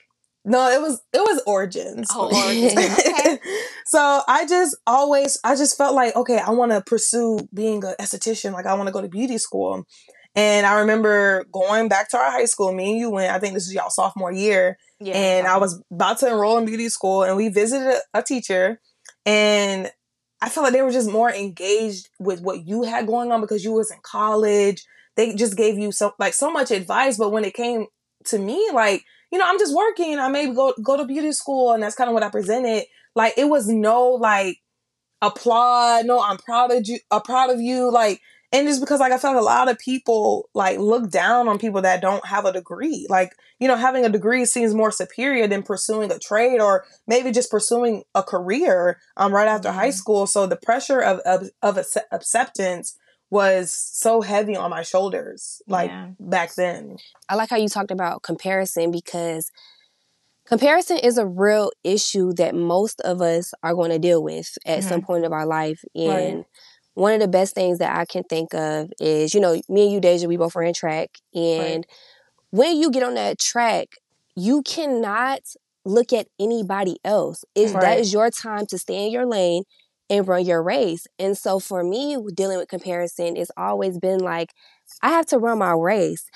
No, 0.47 0.71
it 0.71 0.81
was 0.81 1.01
it 1.13 1.19
was 1.19 1.43
Origins. 1.47 2.09
Oh, 2.13 2.31
Origins. 2.35 2.99
okay. 3.09 3.39
so 3.87 4.23
I 4.29 4.47
just 4.47 4.77
always 4.87 5.39
I 5.45 5.57
just 5.57 5.77
felt 5.77 5.95
like 5.95 6.15
okay, 6.17 6.39
I 6.39 6.51
want 6.51 6.73
to 6.73 6.83
pursue 6.83 7.39
being 7.53 7.85
an 7.85 7.95
esthetician. 8.01 8.53
Like 8.53 8.67
I 8.67 8.75
want 8.75 8.89
to 8.89 8.93
go 8.93 9.03
to 9.03 9.09
beauty 9.09 9.39
school. 9.39 9.87
And 10.37 10.67
I 10.67 10.81
remember 10.81 11.45
going 11.53 11.89
back 11.89 12.11
to 12.11 12.19
our 12.19 12.31
high 12.31 12.47
school. 12.47 12.73
Me 12.73 12.91
and 12.91 12.99
you 12.99 13.11
went. 13.11 13.33
I 13.33 13.39
think 13.39 13.55
this 13.55 13.67
is 13.67 13.75
y'all 13.75 13.91
sophomore 13.91 14.33
year. 14.33 14.77
Yeah, 15.05 15.17
and 15.17 15.47
I 15.47 15.59
was 15.59 15.83
about 15.93 16.19
to 16.21 16.29
enroll 16.29 16.59
in 16.59 16.65
beauty 16.67 16.89
school, 16.89 17.23
and 17.25 17.37
we 17.37 17.49
visited 17.49 17.89
a, 18.15 18.19
a 18.19 18.23
teacher, 18.23 18.81
and 19.27 19.91
I 20.41 20.49
felt 20.49 20.65
like 20.65 20.73
they 20.73 20.83
were 20.83 20.91
just 20.91 21.11
more 21.11 21.31
engaged 21.31 22.09
with 22.19 22.41
what 22.43 22.67
you 22.67 22.83
had 22.85 23.07
going 23.07 23.33
on 23.33 23.41
because 23.41 23.65
you 23.65 23.73
was 23.73 23.91
in 23.91 23.99
college. 24.03 24.83
They 25.17 25.35
just 25.35 25.57
gave 25.57 25.79
you 25.79 25.93
so 25.93 26.13
like 26.19 26.35
so 26.35 26.51
much 26.51 26.71
advice, 26.71 27.17
but 27.19 27.33
when 27.33 27.45
it 27.45 27.55
came 27.55 27.87
to 28.27 28.39
me, 28.39 28.69
like 28.73 29.03
you 29.33 29.39
know, 29.39 29.45
I'm 29.47 29.59
just 29.59 29.75
working. 29.75 30.19
I 30.19 30.29
maybe 30.29 30.55
go 30.55 30.75
go 30.83 30.97
to 30.97 31.05
beauty 31.07 31.33
school, 31.33 31.73
and 31.73 31.83
that's 31.83 31.97
kind 31.97 32.09
of 32.09 32.15
what 32.15 32.23
I 32.23 32.31
presented. 32.31 32.85
Like 33.15 33.35
it 33.37 33.47
was 33.49 33.69
no 33.69 34.11
like 34.11 34.59
applaud. 35.23 36.07
No, 36.07 36.23
I'm 36.23 36.39
proud 36.39 36.73
of 36.73 36.83
you. 36.87 36.99
I'm 37.11 37.23
proud 37.23 37.51
of 37.51 37.61
you. 37.61 37.91
Like 37.91 38.21
and 38.55 38.69
it's 38.69 38.79
because 38.79 39.01
like 39.01 39.13
I 39.13 39.19
felt 39.19 39.37
a 39.37 39.41
lot 39.41 39.69
of 39.69 39.81
people 39.81 40.49
like 40.55 40.79
look 40.79 41.11
down 41.11 41.49
on 41.49 41.59
people 41.59 41.83
that 41.83 42.01
don't 42.01 42.25
have 42.25 42.45
a 42.45 42.53
degree. 42.53 43.07
Like 43.11 43.33
you 43.59 43.67
know, 43.67 43.75
having 43.75 44.05
a 44.05 44.09
degree 44.09 44.45
seems 44.45 44.75
more 44.75 44.93
superior 44.93 45.49
than 45.49 45.65
pursuing 45.65 46.13
a 46.13 46.21
trade 46.21 46.61
or 46.61 46.85
maybe 47.09 47.33
just 47.33 47.51
pursuing 47.51 48.05
a 48.15 48.23
career 48.23 49.01
um, 49.17 49.35
right 49.35 49.49
after 49.49 49.69
mm-hmm. 49.69 49.79
high 49.79 49.91
school. 49.91 50.29
So 50.29 50.47
the 50.47 50.57
pressure 50.57 51.01
of 51.01 51.19
of, 51.27 51.51
of 51.63 51.85
acceptance 52.13 52.97
was 53.29 53.73
so 53.73 54.21
heavy 54.21 54.55
on 54.55 54.71
my 54.71 54.83
shoulders 54.83 55.61
like 55.67 55.91
yeah. 55.91 56.11
back 56.21 56.55
then. 56.55 56.99
I 57.29 57.35
like 57.35 57.51
how 57.51 57.57
you 57.57 57.69
talked 57.69 57.91
about 57.91 58.23
comparison 58.23 58.93
because 58.93 59.51
comparison 60.47 60.99
is 60.99 61.19
a 61.19 61.27
real 61.27 61.73
issue 61.83 62.33
that 62.35 62.55
most 62.55 63.01
of 63.01 63.21
us 63.21 63.53
are 63.65 63.75
going 63.75 63.91
to 63.91 63.99
deal 63.99 64.23
with 64.23 64.57
at 64.65 64.81
mm-hmm. 64.81 64.89
some 64.89 65.03
point 65.03 65.25
of 65.25 65.33
our 65.33 65.47
life 65.47 65.85
and 65.97 66.37
right 66.37 66.45
one 66.95 67.13
of 67.13 67.21
the 67.21 67.29
best 67.29 67.55
things 67.55 67.79
that 67.79 67.97
I 67.97 68.05
can 68.05 68.23
think 68.25 68.55
of 68.55 68.93
is, 69.01 69.35
you 69.35 69.41
know, 69.41 69.61
me 69.69 69.85
and 69.85 69.93
you, 69.93 70.01
Deja, 70.01 70.27
we 70.29 70.37
both 70.37 70.57
ran 70.57 70.73
track. 70.73 71.11
And 71.35 71.85
right. 71.85 71.87
when 72.51 72.77
you 72.77 72.91
get 72.91 73.03
on 73.03 73.15
that 73.15 73.39
track, 73.39 73.89
you 74.37 74.63
cannot 74.63 75.41
look 75.85 76.13
at 76.13 76.29
anybody 76.41 76.99
else. 77.05 77.45
Is 77.55 77.73
right. 77.73 77.81
that 77.81 77.99
is 77.99 78.13
your 78.13 78.31
time 78.31 78.67
to 78.67 78.79
stay 78.79 79.07
in 79.07 79.13
your 79.13 79.27
lane 79.27 79.65
and 80.09 80.27
run 80.27 80.45
your 80.45 80.63
race. 80.63 81.07
And 81.19 81.37
so 81.37 81.59
for 81.59 81.83
me, 81.83 82.17
dealing 82.35 82.59
with 82.59 82.69
comparison, 82.69 83.37
it's 83.37 83.51
always 83.57 83.99
been 83.99 84.21
like, 84.21 84.53
I 85.03 85.11
have 85.11 85.27
to 85.27 85.39
run 85.39 85.59
my 85.59 85.73
race. 85.73 86.27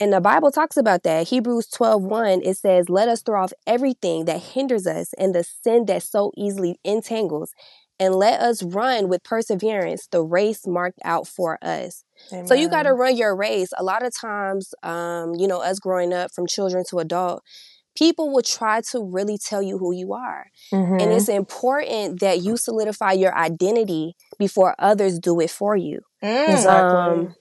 And 0.00 0.12
the 0.12 0.20
Bible 0.20 0.50
talks 0.50 0.76
about 0.76 1.02
that. 1.04 1.28
Hebrews 1.28 1.68
12 1.68 2.02
1, 2.02 2.42
it 2.42 2.56
says, 2.56 2.88
Let 2.88 3.08
us 3.08 3.22
throw 3.22 3.42
off 3.42 3.52
everything 3.66 4.24
that 4.26 4.40
hinders 4.40 4.86
us 4.86 5.12
and 5.14 5.34
the 5.34 5.44
sin 5.44 5.86
that 5.86 6.02
so 6.02 6.32
easily 6.36 6.78
entangles 6.84 7.52
and 8.00 8.14
let 8.14 8.40
us 8.40 8.62
run 8.62 9.08
with 9.08 9.22
perseverance 9.22 10.08
the 10.10 10.22
race 10.22 10.66
marked 10.66 10.98
out 11.04 11.26
for 11.26 11.58
us. 11.62 12.04
Amen. 12.32 12.46
So 12.46 12.54
you 12.54 12.68
got 12.68 12.84
to 12.84 12.92
run 12.92 13.16
your 13.16 13.36
race. 13.36 13.70
A 13.76 13.84
lot 13.84 14.04
of 14.04 14.12
times, 14.14 14.74
um, 14.82 15.34
you 15.34 15.46
know, 15.46 15.60
us 15.60 15.78
growing 15.78 16.12
up 16.12 16.32
from 16.32 16.46
children 16.46 16.84
to 16.90 16.98
adult, 16.98 17.42
people 17.96 18.32
will 18.32 18.42
try 18.42 18.80
to 18.80 19.02
really 19.02 19.38
tell 19.38 19.62
you 19.62 19.78
who 19.78 19.94
you 19.94 20.12
are. 20.12 20.46
Mm-hmm. 20.72 21.00
And 21.00 21.12
it's 21.12 21.28
important 21.28 22.20
that 22.20 22.42
you 22.42 22.56
solidify 22.56 23.12
your 23.12 23.36
identity 23.36 24.16
before 24.38 24.74
others 24.78 25.18
do 25.18 25.40
it 25.40 25.50
for 25.50 25.76
you. 25.76 26.00
Mm. 26.22 26.48
Exactly. 26.48 26.98
Um, 26.98 27.34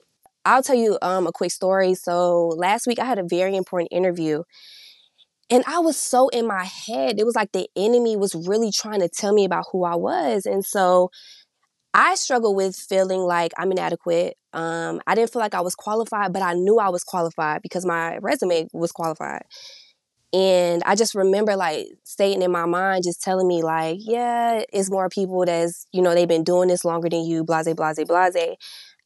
I'll 0.46 0.64
tell 0.64 0.76
you 0.76 0.98
um, 1.02 1.26
a 1.26 1.32
quick 1.32 1.52
story. 1.52 1.96
So 1.96 2.48
last 2.50 2.86
week 2.86 3.00
I 3.00 3.06
had 3.06 3.20
a 3.20 3.24
very 3.24 3.56
important 3.56 3.90
interview. 3.92 4.44
And 5.54 5.64
I 5.68 5.78
was 5.78 5.98
so 5.98 6.30
in 6.30 6.48
my 6.48 6.64
head. 6.64 7.20
It 7.20 7.28
was 7.28 7.36
like 7.36 7.52
the 7.52 7.70
enemy 7.76 8.18
was 8.18 8.34
really 8.34 8.72
trying 8.72 9.02
to 9.02 9.08
tell 9.08 9.32
me 9.32 9.46
about 9.46 9.66
who 9.72 9.84
I 9.84 9.94
was. 9.94 10.48
And 10.48 10.66
so 10.66 11.12
I 11.94 12.16
struggle 12.16 12.56
with 12.56 12.76
feeling 12.76 13.20
like 13.20 13.52
I'm 13.56 13.72
inadequate. 13.72 14.36
Um, 14.54 15.00
I 15.06 15.14
didn't 15.14 15.32
feel 15.32 15.44
like 15.44 15.54
I 15.54 15.62
was 15.62 15.76
qualified, 15.76 16.34
but 16.34 16.42
I 16.42 16.54
knew 16.54 16.80
I 16.80 16.90
was 16.90 17.04
qualified 17.04 17.62
because 17.62 17.86
my 17.86 18.18
resume 18.18 18.68
was 18.74 18.92
qualified. 18.92 19.44
And 20.34 20.82
I 20.88 20.96
just 20.96 21.14
remember 21.14 21.56
like 21.56 21.86
stating 22.04 22.42
in 22.42 22.52
my 22.52 22.66
mind, 22.66 23.04
just 23.04 23.22
telling 23.22 23.48
me 23.48 23.62
like, 23.62 24.00
yeah, 24.00 24.64
it's 24.74 24.90
more 24.90 25.08
people 25.08 25.46
that's, 25.46 25.86
you 25.94 26.02
know, 26.02 26.16
they've 26.16 26.28
been 26.28 26.44
doing 26.44 26.70
this 26.70 26.84
longer 26.84 27.10
than 27.10 27.26
you, 27.26 27.44
blase, 27.44 27.72
blase, 27.76 28.04
blase. 28.08 28.56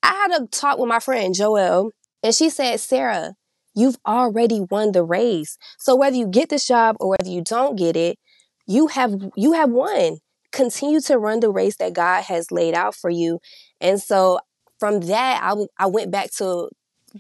I 0.02 0.14
had 0.14 0.42
a 0.42 0.48
talk 0.48 0.80
with 0.80 0.88
my 0.88 1.00
friend 1.00 1.36
Joelle, 1.36 1.92
and 2.24 2.34
she 2.34 2.50
said, 2.50 2.80
Sarah, 2.80 3.34
you've 3.78 3.98
already 4.08 4.60
won 4.72 4.92
the 4.92 5.04
race. 5.04 5.58
So 5.78 5.96
whether 5.96 6.16
you 6.16 6.28
get 6.28 6.50
this 6.50 6.68
job 6.68 6.98
or 7.00 7.10
whether 7.12 7.30
you 7.30 7.44
don't 7.44 7.78
get 7.78 7.96
it, 7.96 8.18
you 8.66 8.88
have 8.88 9.14
you 9.36 9.54
have 9.54 9.70
won. 9.70 10.18
Continue 10.52 11.00
to 11.02 11.18
run 11.20 11.42
the 11.42 11.52
race 11.52 11.78
that 11.78 11.94
God 11.94 12.24
has 12.24 12.52
laid 12.52 12.74
out 12.74 12.96
for 12.96 13.10
you. 13.10 13.40
And 13.80 14.02
so 14.02 14.40
from 14.80 15.02
that, 15.02 15.44
I, 15.44 15.50
w- 15.50 15.68
I 15.78 15.86
went 15.86 16.10
back 16.10 16.32
to 16.38 16.70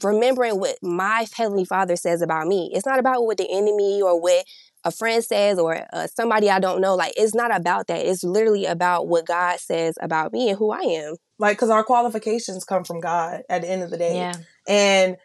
remembering 0.04 0.60
what 0.60 0.78
my 0.82 1.28
heavenly 1.36 1.66
father 1.66 1.96
says 1.96 2.22
about 2.22 2.48
me. 2.48 2.72
It's 2.74 2.86
not 2.86 3.00
about 3.00 3.26
what 3.26 3.38
the 3.38 3.48
enemy 3.52 4.02
or 4.02 4.20
what 4.20 4.46
a 4.84 4.92
friend 4.92 5.24
says 5.24 5.60
or 5.60 5.86
uh, 5.94 6.08
somebody 6.08 6.50
I 6.50 6.60
don't 6.60 6.82
know. 6.82 6.96
Like, 6.96 7.14
it's 7.18 7.36
not 7.36 7.56
about 7.56 7.88
that. 7.88 8.06
It's 8.06 8.24
literally 8.24 8.66
about 8.66 9.08
what 9.08 9.26
God 9.26 9.60
says 9.60 9.96
about 10.02 10.34
me 10.34 10.50
and 10.50 10.58
who 10.58 10.72
I 10.72 10.80
am. 10.80 11.16
Like, 11.38 11.58
because 11.58 11.70
our 11.70 11.84
qualifications 11.84 12.64
come 12.64 12.84
from 12.84 13.00
God 13.00 13.42
at 13.50 13.62
the 13.62 13.70
end 13.70 13.84
of 13.84 13.92
the 13.92 13.98
day. 13.98 14.16
Yeah. 14.16 14.34
And 14.68 15.18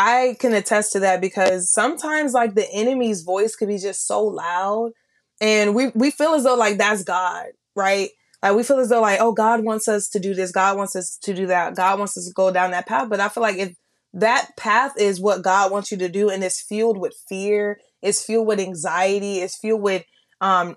I 0.00 0.36
can 0.40 0.54
attest 0.54 0.92
to 0.92 1.00
that 1.00 1.20
because 1.20 1.70
sometimes, 1.70 2.32
like, 2.32 2.54
the 2.54 2.66
enemy's 2.72 3.22
voice 3.22 3.54
could 3.54 3.68
be 3.68 3.78
just 3.78 4.06
so 4.06 4.24
loud. 4.24 4.92
And 5.40 5.74
we, 5.74 5.88
we 5.94 6.10
feel 6.10 6.34
as 6.34 6.44
though, 6.44 6.54
like, 6.54 6.78
that's 6.78 7.04
God, 7.04 7.48
right? 7.76 8.10
Like 8.42 8.56
we 8.56 8.62
feel 8.62 8.78
as 8.78 8.88
though 8.88 9.02
like, 9.02 9.20
oh, 9.20 9.32
God 9.32 9.64
wants 9.64 9.88
us 9.88 10.08
to 10.10 10.18
do 10.18 10.34
this. 10.34 10.52
God 10.52 10.76
wants 10.76 10.96
us 10.96 11.18
to 11.22 11.34
do 11.34 11.46
that. 11.46 11.76
God 11.76 11.98
wants 11.98 12.16
us 12.16 12.26
to 12.26 12.32
go 12.32 12.50
down 12.50 12.70
that 12.70 12.86
path. 12.86 13.08
But 13.08 13.20
I 13.20 13.28
feel 13.28 13.42
like 13.42 13.58
if 13.58 13.74
that 14.14 14.50
path 14.56 14.92
is 14.98 15.20
what 15.20 15.42
God 15.42 15.70
wants 15.70 15.92
you 15.92 15.98
to 15.98 16.08
do 16.08 16.30
and 16.30 16.42
it's 16.42 16.60
fueled 16.60 16.98
with 16.98 17.14
fear, 17.28 17.78
it's 18.02 18.24
fueled 18.24 18.46
with 18.46 18.58
anxiety, 18.58 19.38
it's 19.38 19.58
fueled 19.58 19.82
with 19.82 20.04
um 20.40 20.76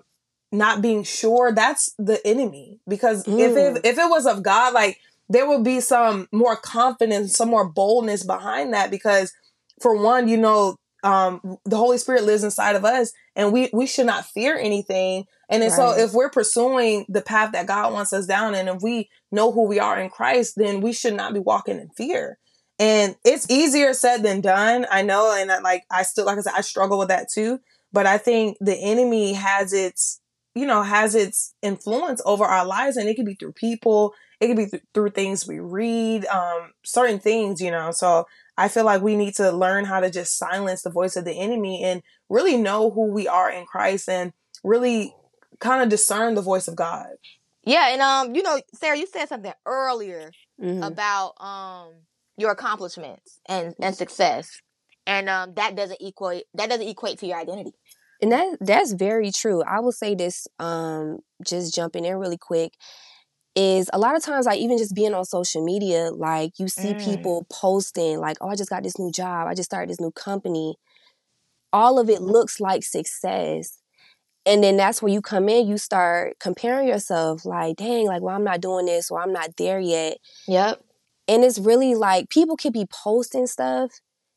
not 0.52 0.82
being 0.82 1.02
sure, 1.02 1.52
that's 1.52 1.92
the 1.98 2.24
enemy. 2.24 2.78
Because 2.86 3.24
mm. 3.24 3.40
if 3.40 3.56
it, 3.56 3.84
if 3.84 3.98
it 3.98 4.10
was 4.10 4.26
of 4.26 4.42
God, 4.42 4.72
like 4.74 4.98
there 5.28 5.46
will 5.46 5.62
be 5.62 5.80
some 5.80 6.28
more 6.32 6.56
confidence, 6.56 7.36
some 7.36 7.48
more 7.48 7.68
boldness 7.68 8.24
behind 8.24 8.72
that 8.74 8.90
because 8.90 9.32
for 9.80 10.00
one, 10.00 10.28
you 10.28 10.36
know, 10.36 10.76
um, 11.02 11.58
the 11.64 11.76
Holy 11.76 11.98
Spirit 11.98 12.24
lives 12.24 12.44
inside 12.44 12.76
of 12.76 12.84
us 12.84 13.12
and 13.36 13.52
we, 13.52 13.68
we 13.72 13.86
should 13.86 14.06
not 14.06 14.24
fear 14.26 14.56
anything. 14.56 15.24
And 15.50 15.62
then 15.62 15.70
right. 15.70 15.76
so 15.76 15.92
if 15.92 16.12
we're 16.12 16.30
pursuing 16.30 17.04
the 17.08 17.20
path 17.20 17.52
that 17.52 17.66
God 17.66 17.92
wants 17.92 18.12
us 18.12 18.26
down 18.26 18.54
and 18.54 18.68
if 18.68 18.82
we 18.82 19.10
know 19.30 19.52
who 19.52 19.66
we 19.66 19.78
are 19.78 19.98
in 20.00 20.08
Christ, 20.08 20.54
then 20.56 20.80
we 20.80 20.92
should 20.92 21.14
not 21.14 21.34
be 21.34 21.40
walking 21.40 21.78
in 21.78 21.90
fear. 21.90 22.38
And 22.78 23.16
it's 23.24 23.48
easier 23.50 23.92
said 23.94 24.22
than 24.22 24.40
done. 24.40 24.86
I 24.90 25.02
know. 25.02 25.34
And 25.36 25.50
I, 25.52 25.60
like, 25.60 25.84
I 25.90 26.02
still, 26.02 26.26
like 26.26 26.38
I 26.38 26.40
said, 26.40 26.54
I 26.56 26.60
struggle 26.62 26.98
with 26.98 27.08
that 27.08 27.28
too. 27.32 27.60
But 27.92 28.06
I 28.06 28.18
think 28.18 28.56
the 28.60 28.76
enemy 28.76 29.34
has 29.34 29.72
its, 29.72 30.20
you 30.54 30.66
know, 30.66 30.82
has 30.82 31.14
its 31.14 31.54
influence 31.62 32.20
over 32.24 32.44
our 32.44 32.66
lives. 32.66 32.96
And 32.96 33.08
it 33.08 33.14
could 33.14 33.26
be 33.26 33.34
through 33.34 33.52
people. 33.52 34.12
It 34.40 34.48
could 34.48 34.56
be 34.56 34.66
th- 34.66 34.82
through 34.92 35.10
things 35.10 35.46
we 35.46 35.60
read, 35.60 36.26
um, 36.26 36.72
certain 36.84 37.18
things, 37.18 37.60
you 37.60 37.70
know. 37.70 37.90
So 37.90 38.26
I 38.56 38.68
feel 38.68 38.84
like 38.84 39.02
we 39.02 39.16
need 39.16 39.34
to 39.36 39.50
learn 39.50 39.84
how 39.84 40.00
to 40.00 40.10
just 40.10 40.38
silence 40.38 40.82
the 40.82 40.90
voice 40.90 41.16
of 41.16 41.24
the 41.24 41.38
enemy 41.38 41.82
and 41.82 42.02
really 42.28 42.56
know 42.56 42.90
who 42.90 43.10
we 43.12 43.28
are 43.28 43.50
in 43.50 43.66
Christ 43.66 44.08
and 44.08 44.32
really 44.62 45.14
kind 45.60 45.82
of 45.82 45.88
discern 45.88 46.34
the 46.34 46.42
voice 46.42 46.68
of 46.68 46.76
God. 46.76 47.08
Yeah, 47.64 47.88
and 47.88 48.02
um, 48.02 48.34
you 48.34 48.42
know, 48.42 48.60
Sarah, 48.74 48.98
you 48.98 49.06
said 49.06 49.28
something 49.28 49.52
earlier 49.64 50.30
mm-hmm. 50.60 50.82
about 50.82 51.34
um 51.40 51.92
your 52.36 52.50
accomplishments 52.50 53.40
and 53.48 53.74
and 53.80 53.94
success 53.94 54.60
and 55.06 55.28
um 55.28 55.54
that 55.54 55.76
doesn't 55.76 56.00
equate 56.00 56.44
that 56.54 56.68
doesn't 56.68 56.88
equate 56.88 57.18
to 57.18 57.26
your 57.26 57.38
identity 57.38 57.72
and 58.20 58.32
that 58.32 58.56
that's 58.60 58.92
very 58.92 59.30
true 59.30 59.62
i 59.64 59.80
will 59.80 59.92
say 59.92 60.14
this 60.14 60.46
um 60.58 61.18
just 61.46 61.74
jumping 61.74 62.04
in 62.04 62.16
really 62.16 62.38
quick 62.38 62.72
is 63.56 63.88
a 63.92 63.98
lot 63.98 64.16
of 64.16 64.22
times 64.22 64.46
like 64.46 64.58
even 64.58 64.78
just 64.78 64.94
being 64.94 65.14
on 65.14 65.24
social 65.24 65.64
media 65.64 66.10
like 66.10 66.58
you 66.58 66.68
see 66.68 66.94
mm. 66.94 67.04
people 67.04 67.46
posting 67.50 68.18
like 68.18 68.36
oh 68.40 68.48
i 68.48 68.56
just 68.56 68.70
got 68.70 68.82
this 68.82 68.98
new 68.98 69.12
job 69.12 69.46
i 69.46 69.54
just 69.54 69.70
started 69.70 69.88
this 69.88 70.00
new 70.00 70.10
company 70.12 70.74
all 71.72 71.98
of 71.98 72.10
it 72.10 72.20
looks 72.20 72.60
like 72.60 72.82
success 72.82 73.80
and 74.46 74.62
then 74.62 74.76
that's 74.76 75.00
where 75.00 75.12
you 75.12 75.20
come 75.22 75.48
in 75.48 75.68
you 75.68 75.78
start 75.78 76.36
comparing 76.40 76.88
yourself 76.88 77.44
like 77.44 77.76
dang 77.76 78.06
like 78.06 78.22
well 78.22 78.34
i'm 78.34 78.44
not 78.44 78.60
doing 78.60 78.86
this 78.86 79.10
or 79.10 79.22
i'm 79.22 79.32
not 79.32 79.56
there 79.56 79.78
yet 79.78 80.18
yep 80.48 80.82
and 81.28 81.44
it's 81.44 81.58
really 81.58 81.94
like 81.94 82.28
people 82.28 82.56
could 82.56 82.72
be 82.72 82.86
posting 82.86 83.46
stuff. 83.46 83.90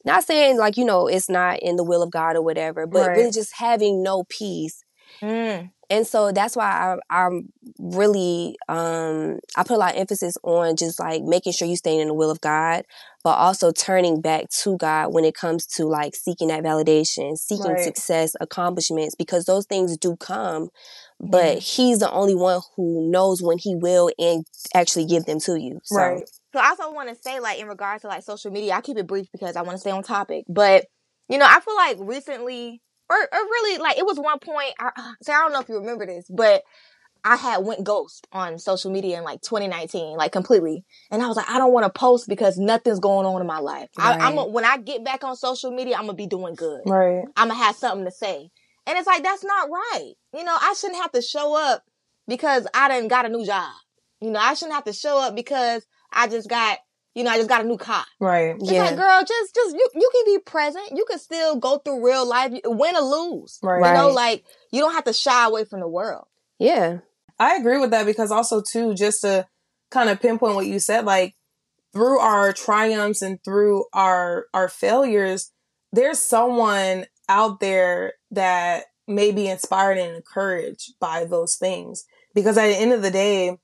Not 0.05 0.24
saying 0.24 0.57
like, 0.57 0.77
you 0.77 0.86
know, 0.86 1.07
it's 1.07 1.29
not 1.29 1.59
in 1.59 1.75
the 1.75 1.83
will 1.83 2.01
of 2.01 2.12
God 2.12 2.36
or 2.36 2.41
whatever, 2.41 2.88
but 2.88 3.07
right. 3.07 3.17
really 3.17 3.31
just 3.31 3.53
having 3.57 4.03
no 4.03 4.24
peace. 4.29 4.83
Mm. 5.21 5.71
And 5.89 6.06
so 6.06 6.32
that's 6.32 6.56
why 6.56 6.98
I, 7.10 7.25
am 7.25 7.50
really, 7.79 8.58
um, 8.67 9.39
I 9.56 9.63
put 9.63 9.75
a 9.75 9.77
lot 9.77 9.94
of 9.94 10.00
emphasis 10.00 10.38
on 10.44 10.75
just 10.75 11.00
like 11.00 11.24
making 11.24 11.53
sure 11.53 11.67
you 11.67 11.77
stay 11.77 12.00
in 12.00 12.10
the 12.10 12.13
will 12.13 12.29
of 12.29 12.41
God, 12.41 12.84
but 13.24 13.36
also 13.36 13.72
turning 13.72 14.20
back 14.20 14.50
to 14.63 14.77
God 14.77 15.13
when 15.13 15.24
it 15.24 15.34
comes 15.34 15.65
to 15.77 15.86
like 15.86 16.15
seeking 16.15 16.50
that 16.50 16.63
validation, 16.63 17.38
seeking 17.38 17.72
right. 17.72 17.84
success, 17.84 18.36
accomplishments, 18.41 19.15
because 19.15 19.46
those 19.46 19.65
things 19.65 19.98
do 19.98 20.17
come 20.17 20.70
but 21.20 21.60
he's 21.60 22.00
the 22.00 22.12
only 22.12 22.36
one 22.36 22.62
who 22.75 23.10
knows 23.10 23.41
when 23.41 23.58
he 23.58 23.75
will 23.75 24.12
and 24.20 24.46
actually 24.74 25.06
give 25.06 25.25
them 25.25 25.39
to 25.41 25.60
you. 25.60 25.79
So. 25.84 25.98
Right. 25.98 26.29
So 26.53 26.60
I 26.60 26.70
also 26.70 26.91
want 26.91 27.10
to 27.10 27.15
say, 27.15 27.39
like, 27.39 27.60
in 27.60 27.67
regards 27.67 28.03
to 28.03 28.08
like 28.08 28.24
social 28.24 28.51
media, 28.51 28.74
I 28.74 28.82
keep 28.82 28.98
it 28.98 29.08
brief 29.08 29.27
because 29.32 29.56
I 29.56 29.62
want 29.62 29.75
to 29.75 29.79
stay 29.79 29.91
on 29.91 30.03
topic. 30.03 30.46
But 30.48 30.86
you 31.29 31.38
know, 31.38 31.46
I 31.48 31.60
feel 31.60 31.75
like 31.75 31.98
recently, 32.00 32.82
or, 33.09 33.17
or 33.17 33.39
really, 33.39 33.77
like, 33.79 33.97
it 33.97 34.05
was 34.05 34.19
one 34.19 34.39
point. 34.39 34.73
I, 34.79 34.87
uh, 34.95 35.13
so 35.21 35.33
I 35.33 35.37
don't 35.37 35.53
know 35.53 35.59
if 35.59 35.69
you 35.69 35.75
remember 35.75 36.05
this, 36.05 36.25
but 36.29 36.63
I 37.23 37.35
had 37.35 37.57
went 37.57 37.83
ghost 37.83 38.27
on 38.31 38.57
social 38.57 38.91
media 38.91 39.17
in 39.17 39.23
like 39.23 39.41
2019, 39.41 40.17
like 40.17 40.31
completely. 40.31 40.85
And 41.11 41.21
I 41.21 41.27
was 41.27 41.35
like, 41.35 41.49
I 41.49 41.57
don't 41.57 41.73
want 41.73 41.85
to 41.85 41.99
post 41.99 42.29
because 42.29 42.57
nothing's 42.57 42.99
going 42.99 43.25
on 43.25 43.41
in 43.41 43.47
my 43.47 43.59
life. 43.59 43.89
Right. 43.97 44.19
I, 44.19 44.31
am 44.31 44.53
when 44.53 44.63
I 44.63 44.77
get 44.77 45.03
back 45.03 45.23
on 45.23 45.35
social 45.35 45.71
media, 45.71 45.95
I'm 45.95 46.03
gonna 46.05 46.13
be 46.13 46.27
doing 46.27 46.55
good. 46.55 46.81
Right. 46.85 47.23
I'm 47.35 47.49
gonna 47.49 47.55
have 47.55 47.75
something 47.75 48.05
to 48.05 48.11
say. 48.11 48.49
And 48.85 48.97
it's 48.97 49.07
like, 49.07 49.23
that's 49.23 49.43
not 49.43 49.69
right. 49.69 50.13
You 50.33 50.45
know, 50.45 50.57
I 50.59 50.73
shouldn't 50.73 51.01
have 51.01 51.11
to 51.11 51.21
show 51.21 51.57
up 51.57 51.83
because 52.27 52.65
I 52.73 52.87
didn't 52.87 53.09
got 53.09 53.25
a 53.25 53.29
new 53.29 53.45
job. 53.45 53.73
You 54.21 54.31
know, 54.31 54.39
I 54.39 54.53
shouldn't 54.53 54.75
have 54.75 54.85
to 54.85 54.93
show 54.93 55.19
up 55.19 55.35
because 55.35 55.85
I 56.11 56.27
just 56.27 56.49
got, 56.49 56.77
you 57.17 57.24
know, 57.24 57.31
I 57.31 57.38
just 57.38 57.50
got 57.50 57.65
a 57.65 57.67
new 57.67 57.77
car. 57.77 58.05
Right. 58.19 58.55
It's 58.59 58.71
yeah. 58.71 58.83
like, 58.83 58.95
girl, 58.95 59.21
just, 59.27 59.55
just, 59.55 59.75
you, 59.75 59.89
you 59.95 60.12
can 60.13 60.36
be 60.36 60.39
present. 60.39 60.91
You 60.95 61.03
can 61.09 61.17
still 61.17 61.55
go 61.55 61.79
through 61.79 62.05
real 62.05 62.27
life, 62.27 62.51
win 62.63 62.95
or 62.95 63.01
lose. 63.01 63.57
Right. 63.63 63.89
You 63.89 63.97
know, 63.97 64.09
like, 64.09 64.43
you 64.71 64.81
don't 64.81 64.93
have 64.93 65.05
to 65.05 65.13
shy 65.13 65.47
away 65.47 65.65
from 65.65 65.79
the 65.79 65.88
world. 65.88 66.27
Yeah. 66.59 67.00
I 67.39 67.55
agree 67.55 67.79
with 67.79 67.89
that 67.89 68.05
because 68.05 68.29
also, 68.29 68.62
too, 68.62 68.93
just 68.93 69.21
to 69.21 69.47
kind 69.89 70.12
of 70.12 70.21
pinpoint 70.21 70.53
what 70.53 70.67
you 70.67 70.77
said, 70.77 71.05
like, 71.05 71.33
through 71.91 72.19
our 72.19 72.53
triumphs 72.53 73.24
and 73.24 73.43
through 73.43 73.86
our 73.93 74.45
our 74.53 74.69
failures, 74.69 75.51
there's 75.91 76.19
someone 76.19 77.05
out 77.29 77.59
there 77.59 78.13
that 78.29 78.86
may 79.07 79.31
be 79.31 79.47
inspired 79.47 79.97
and 79.97 80.15
encouraged 80.15 80.93
by 81.00 81.25
those 81.25 81.55
things. 81.55 82.05
Because 82.36 82.59
at 82.59 82.67
the 82.67 82.77
end 82.77 82.93
of 82.93 83.01
the 83.01 83.09
day, 83.09 83.57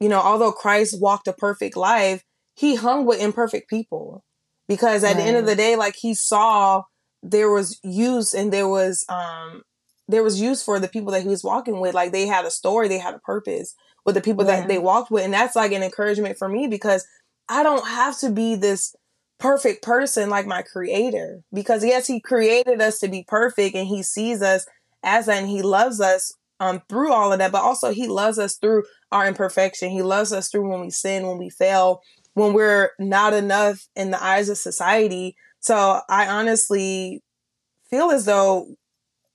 you 0.00 0.08
know, 0.08 0.20
although 0.20 0.52
Christ 0.52 0.98
walked 0.98 1.28
a 1.28 1.34
perfect 1.34 1.76
life, 1.76 2.22
he 2.56 2.74
hung 2.74 3.06
with 3.06 3.20
imperfect 3.20 3.68
people. 3.68 4.24
Because 4.68 5.04
at 5.04 5.14
right. 5.14 5.16
the 5.18 5.22
end 5.22 5.36
of 5.36 5.46
the 5.46 5.54
day, 5.54 5.76
like 5.76 5.94
he 5.94 6.14
saw 6.14 6.82
there 7.22 7.50
was 7.50 7.78
use 7.84 8.34
and 8.34 8.52
there 8.52 8.68
was 8.68 9.04
um 9.08 9.62
there 10.08 10.22
was 10.22 10.40
use 10.40 10.62
for 10.62 10.78
the 10.78 10.88
people 10.88 11.12
that 11.12 11.22
he 11.22 11.28
was 11.28 11.44
walking 11.44 11.80
with. 11.80 11.94
Like 11.94 12.12
they 12.12 12.26
had 12.26 12.44
a 12.44 12.50
story, 12.50 12.88
they 12.88 12.98
had 12.98 13.14
a 13.14 13.20
purpose 13.20 13.74
with 14.04 14.14
the 14.14 14.20
people 14.20 14.44
yeah. 14.44 14.60
that 14.60 14.68
they 14.68 14.78
walked 14.78 15.10
with. 15.10 15.24
And 15.24 15.32
that's 15.32 15.56
like 15.56 15.72
an 15.72 15.82
encouragement 15.82 16.38
for 16.38 16.48
me 16.48 16.66
because 16.66 17.06
I 17.48 17.62
don't 17.62 17.86
have 17.86 18.18
to 18.20 18.30
be 18.30 18.56
this 18.56 18.94
perfect 19.38 19.82
person 19.82 20.30
like 20.30 20.46
my 20.46 20.62
creator 20.62 21.42
because 21.52 21.84
yes 21.84 22.06
he 22.06 22.18
created 22.18 22.80
us 22.80 22.98
to 22.98 23.06
be 23.06 23.22
perfect 23.28 23.76
and 23.76 23.86
he 23.86 24.02
sees 24.02 24.40
us 24.40 24.66
as 25.02 25.26
that 25.26 25.42
and 25.42 25.50
he 25.50 25.60
loves 25.60 26.00
us 26.00 26.32
um 26.58 26.80
through 26.88 27.12
all 27.12 27.30
of 27.30 27.38
that 27.38 27.52
but 27.52 27.60
also 27.60 27.92
he 27.92 28.06
loves 28.06 28.38
us 28.38 28.56
through 28.56 28.82
our 29.12 29.28
imperfection 29.28 29.90
he 29.90 30.00
loves 30.00 30.32
us 30.32 30.48
through 30.48 30.66
when 30.66 30.80
we 30.80 30.88
sin 30.88 31.26
when 31.26 31.36
we 31.36 31.50
fail 31.50 32.00
when 32.36 32.52
we're 32.52 32.90
not 32.98 33.32
enough 33.32 33.88
in 33.96 34.10
the 34.10 34.22
eyes 34.22 34.48
of 34.48 34.58
society 34.58 35.36
so 35.60 36.00
i 36.08 36.26
honestly 36.26 37.22
feel 37.90 38.10
as 38.10 38.24
though 38.24 38.66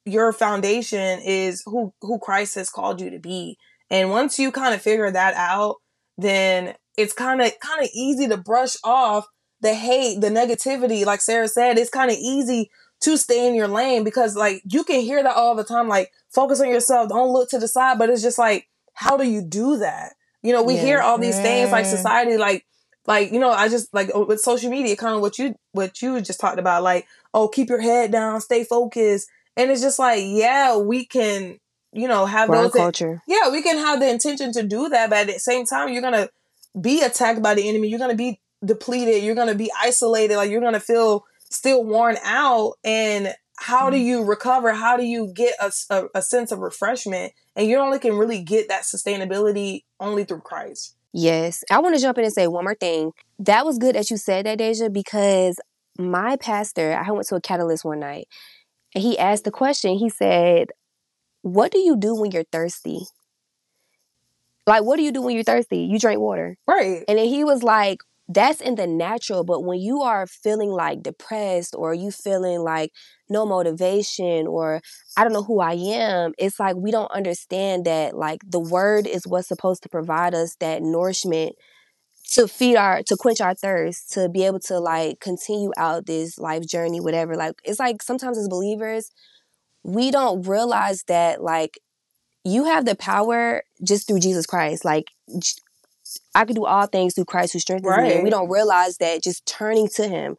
your 0.05 0.31
foundation 0.31 1.19
is 1.19 1.61
who 1.65 1.93
who 2.01 2.17
christ 2.19 2.55
has 2.55 2.69
called 2.69 3.01
you 3.01 3.09
to 3.09 3.19
be 3.19 3.57
and 3.89 4.09
once 4.09 4.39
you 4.39 4.51
kind 4.51 4.73
of 4.73 4.81
figure 4.81 5.11
that 5.11 5.33
out 5.35 5.75
then 6.17 6.73
it's 6.97 7.13
kind 7.13 7.41
of 7.41 7.51
kind 7.59 7.83
of 7.83 7.89
easy 7.93 8.27
to 8.27 8.37
brush 8.37 8.75
off 8.83 9.25
the 9.61 9.73
hate, 9.73 10.19
the 10.19 10.29
negativity, 10.29 11.05
like 11.05 11.21
Sarah 11.21 11.47
said, 11.47 11.77
it's 11.77 11.89
kind 11.89 12.11
of 12.11 12.17
easy 12.17 12.69
to 13.01 13.17
stay 13.17 13.47
in 13.47 13.55
your 13.55 13.67
lane 13.67 14.03
because 14.03 14.35
like 14.35 14.61
you 14.65 14.83
can 14.83 15.01
hear 15.01 15.23
that 15.23 15.35
all 15.35 15.55
the 15.55 15.63
time, 15.63 15.87
like 15.87 16.11
focus 16.29 16.59
on 16.59 16.69
yourself, 16.69 17.09
don't 17.09 17.31
look 17.31 17.49
to 17.49 17.59
the 17.59 17.67
side. 17.67 17.97
But 17.97 18.09
it's 18.09 18.21
just 18.21 18.37
like, 18.37 18.67
how 18.93 19.17
do 19.17 19.23
you 19.23 19.41
do 19.41 19.77
that? 19.77 20.13
You 20.41 20.53
know, 20.53 20.63
we 20.63 20.75
yeah. 20.75 20.81
hear 20.81 20.99
all 20.99 21.19
these 21.19 21.39
things 21.39 21.71
like 21.71 21.85
society, 21.85 22.37
like, 22.37 22.65
like, 23.11 23.33
you 23.33 23.39
know, 23.39 23.51
I 23.51 23.67
just 23.67 23.93
like 23.93 24.09
with 24.15 24.39
social 24.39 24.71
media, 24.71 24.95
kind 24.95 25.15
of 25.15 25.19
what 25.19 25.37
you, 25.37 25.53
what 25.73 26.01
you 26.01 26.21
just 26.21 26.39
talked 26.39 26.59
about, 26.59 26.81
like, 26.81 27.07
oh, 27.33 27.49
keep 27.49 27.67
your 27.67 27.81
head 27.81 28.09
down, 28.09 28.39
stay 28.39 28.63
focused. 28.63 29.27
And 29.57 29.69
it's 29.69 29.81
just 29.81 29.99
like, 29.99 30.23
yeah, 30.23 30.77
we 30.77 31.03
can, 31.05 31.59
you 31.91 32.07
know, 32.07 32.25
have 32.25 32.49
those 32.49 32.71
culture. 32.71 33.21
yeah, 33.27 33.49
we 33.49 33.61
can 33.61 33.77
have 33.79 33.99
the 33.99 34.09
intention 34.09 34.53
to 34.53 34.63
do 34.63 34.87
that, 34.87 35.09
but 35.09 35.19
at 35.19 35.27
the 35.27 35.39
same 35.39 35.65
time, 35.65 35.89
you're 35.89 36.01
gonna 36.01 36.29
be 36.79 37.01
attacked 37.01 37.41
by 37.41 37.53
the 37.53 37.67
enemy. 37.67 37.89
You're 37.89 37.99
gonna 37.99 38.15
be 38.15 38.39
depleted. 38.63 39.23
You're 39.23 39.35
gonna 39.35 39.55
be 39.55 39.69
isolated. 39.77 40.37
Like 40.37 40.49
you're 40.49 40.61
gonna 40.61 40.79
feel 40.79 41.25
still 41.49 41.83
worn 41.83 42.15
out. 42.23 42.75
And 42.85 43.35
how 43.57 43.89
do 43.89 43.97
mm-hmm. 43.97 44.05
you 44.05 44.23
recover? 44.23 44.71
How 44.71 44.95
do 44.95 45.03
you 45.03 45.33
get 45.35 45.55
a, 45.59 45.69
a, 45.89 46.03
a 46.15 46.21
sense 46.21 46.53
of 46.53 46.59
refreshment? 46.59 47.33
And 47.57 47.67
you 47.67 47.77
only 47.77 47.99
can 47.99 48.13
really 48.13 48.41
get 48.41 48.69
that 48.69 48.83
sustainability 48.83 49.83
only 49.99 50.23
through 50.23 50.41
Christ. 50.41 50.95
Yes. 51.13 51.63
I 51.69 51.79
want 51.79 51.95
to 51.95 52.01
jump 52.01 52.17
in 52.17 52.23
and 52.23 52.33
say 52.33 52.47
one 52.47 52.63
more 52.63 52.75
thing. 52.75 53.11
That 53.39 53.65
was 53.65 53.77
good 53.77 53.95
that 53.95 54.09
you 54.09 54.17
said 54.17 54.45
that, 54.45 54.57
Deja, 54.57 54.89
because 54.89 55.59
my 55.97 56.37
pastor, 56.37 56.93
I 56.93 57.11
went 57.11 57.27
to 57.27 57.35
a 57.35 57.41
catalyst 57.41 57.83
one 57.83 57.99
night 57.99 58.27
and 58.95 59.03
he 59.03 59.17
asked 59.17 59.43
the 59.43 59.51
question. 59.51 59.97
He 59.97 60.09
said, 60.09 60.69
What 61.41 61.71
do 61.71 61.79
you 61.79 61.97
do 61.97 62.15
when 62.15 62.31
you're 62.31 62.45
thirsty? 62.51 63.01
Like, 64.67 64.83
what 64.83 64.97
do 64.97 65.03
you 65.03 65.11
do 65.11 65.21
when 65.21 65.35
you're 65.35 65.43
thirsty? 65.43 65.79
You 65.79 65.99
drink 65.99 66.19
water. 66.21 66.57
Right. 66.67 67.03
And 67.07 67.17
then 67.17 67.27
he 67.27 67.43
was 67.43 67.63
like, 67.63 67.99
that's 68.33 68.61
in 68.61 68.75
the 68.75 68.87
natural. 68.87 69.43
But 69.43 69.63
when 69.63 69.79
you 69.79 70.01
are 70.01 70.27
feeling 70.27 70.69
like 70.69 71.03
depressed 71.03 71.75
or 71.77 71.93
you 71.93 72.11
feeling 72.11 72.61
like 72.61 72.91
no 73.29 73.45
motivation 73.45 74.47
or 74.47 74.81
I 75.17 75.23
don't 75.23 75.33
know 75.33 75.43
who 75.43 75.59
I 75.59 75.73
am, 75.73 76.33
it's 76.37 76.59
like 76.59 76.75
we 76.75 76.91
don't 76.91 77.11
understand 77.11 77.85
that 77.85 78.15
like 78.15 78.41
the 78.47 78.59
word 78.59 79.07
is 79.07 79.27
what's 79.27 79.47
supposed 79.47 79.83
to 79.83 79.89
provide 79.89 80.33
us 80.33 80.55
that 80.59 80.81
nourishment 80.81 81.55
to 82.33 82.47
feed 82.47 82.77
our 82.77 83.03
to 83.03 83.15
quench 83.17 83.41
our 83.41 83.53
thirst 83.53 84.11
to 84.13 84.29
be 84.29 84.45
able 84.45 84.59
to 84.59 84.79
like 84.79 85.19
continue 85.19 85.71
out 85.77 86.05
this 86.05 86.37
life 86.37 86.65
journey 86.65 87.01
whatever 87.01 87.35
like 87.35 87.55
it's 87.63 87.79
like 87.79 88.01
sometimes 88.01 88.37
as 88.37 88.47
believers 88.47 89.11
we 89.83 90.11
don't 90.11 90.47
realize 90.47 91.03
that 91.07 91.43
like 91.43 91.79
you 92.43 92.65
have 92.65 92.85
the 92.85 92.95
power 92.95 93.63
just 93.83 94.07
through 94.07 94.19
Jesus 94.19 94.45
Christ 94.45 94.85
like 94.85 95.05
I 96.35 96.45
can 96.45 96.55
do 96.55 96.65
all 96.65 96.85
things 96.87 97.13
through 97.13 97.25
Christ 97.25 97.53
who 97.53 97.59
strengthens 97.59 97.89
right. 97.89 98.07
me 98.07 98.13
and 98.15 98.23
we 98.23 98.29
don't 98.29 98.49
realize 98.49 98.97
that 98.97 99.23
just 99.23 99.45
turning 99.45 99.87
to 99.95 100.07
him 100.07 100.35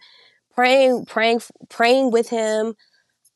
praying 0.55 1.07
praying 1.07 1.41
praying 1.69 2.11
with 2.11 2.29
him 2.29 2.75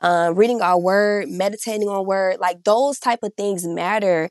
um, 0.00 0.35
reading 0.35 0.61
our 0.61 0.78
word 0.78 1.28
meditating 1.28 1.88
on 1.88 2.07
word 2.07 2.38
like 2.40 2.64
those 2.64 2.99
type 2.99 3.21
of 3.23 3.33
things 3.37 3.66
matter 3.66 4.28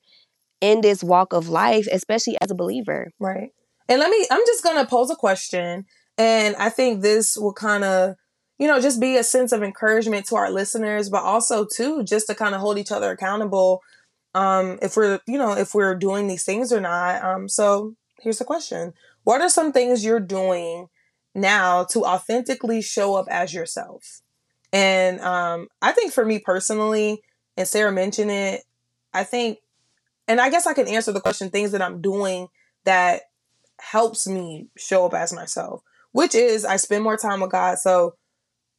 in 0.61 0.81
this 0.81 1.03
walk 1.03 1.33
of 1.33 1.49
life 1.49 1.87
especially 1.91 2.37
as 2.41 2.51
a 2.51 2.55
believer 2.55 3.11
right 3.19 3.49
and 3.87 3.99
let 3.99 4.09
me, 4.09 4.25
I'm 4.31 4.41
just 4.45 4.63
going 4.63 4.77
to 4.77 4.89
pose 4.89 5.09
a 5.09 5.15
question. 5.15 5.85
And 6.17 6.55
I 6.55 6.69
think 6.69 7.01
this 7.01 7.37
will 7.37 7.53
kind 7.53 7.83
of, 7.83 8.15
you 8.57 8.67
know, 8.67 8.79
just 8.79 9.01
be 9.01 9.17
a 9.17 9.23
sense 9.23 9.51
of 9.51 9.63
encouragement 9.63 10.25
to 10.27 10.35
our 10.35 10.49
listeners, 10.49 11.09
but 11.09 11.23
also 11.23 11.65
too, 11.65 12.03
just 12.03 12.27
to 12.27 12.35
kind 12.35 12.55
of 12.55 12.61
hold 12.61 12.77
each 12.77 12.91
other 12.91 13.11
accountable. 13.11 13.81
Um, 14.35 14.77
if 14.81 14.97
we're, 14.97 15.19
you 15.25 15.37
know, 15.37 15.53
if 15.53 15.73
we're 15.73 15.95
doing 15.95 16.27
these 16.27 16.43
things 16.43 16.71
or 16.71 16.81
not. 16.81 17.23
Um, 17.23 17.49
so 17.49 17.95
here's 18.19 18.37
the 18.37 18.45
question. 18.45 18.93
What 19.23 19.41
are 19.41 19.49
some 19.49 19.71
things 19.71 20.03
you're 20.03 20.19
doing 20.19 20.87
now 21.33 21.85
to 21.85 22.03
authentically 22.03 22.81
show 22.81 23.15
up 23.15 23.27
as 23.29 23.53
yourself? 23.53 24.21
And 24.73 25.21
um, 25.21 25.69
I 25.81 25.93
think 25.93 26.11
for 26.11 26.25
me 26.25 26.39
personally, 26.39 27.21
and 27.55 27.65
Sarah 27.65 27.93
mentioned 27.93 28.29
it, 28.29 28.63
I 29.13 29.23
think, 29.23 29.59
and 30.27 30.41
I 30.41 30.49
guess 30.49 30.67
I 30.67 30.73
can 30.73 30.87
answer 30.87 31.13
the 31.13 31.21
question 31.21 31.49
things 31.49 31.71
that 31.71 31.81
I'm 31.81 32.01
doing 32.01 32.47
that 32.83 33.21
helps 33.79 34.27
me 34.27 34.67
show 34.77 35.05
up 35.05 35.13
as 35.13 35.31
myself, 35.31 35.81
which 36.11 36.35
is 36.35 36.65
I 36.65 36.75
spend 36.75 37.05
more 37.05 37.17
time 37.17 37.39
with 37.39 37.51
God. 37.51 37.77
So 37.77 38.15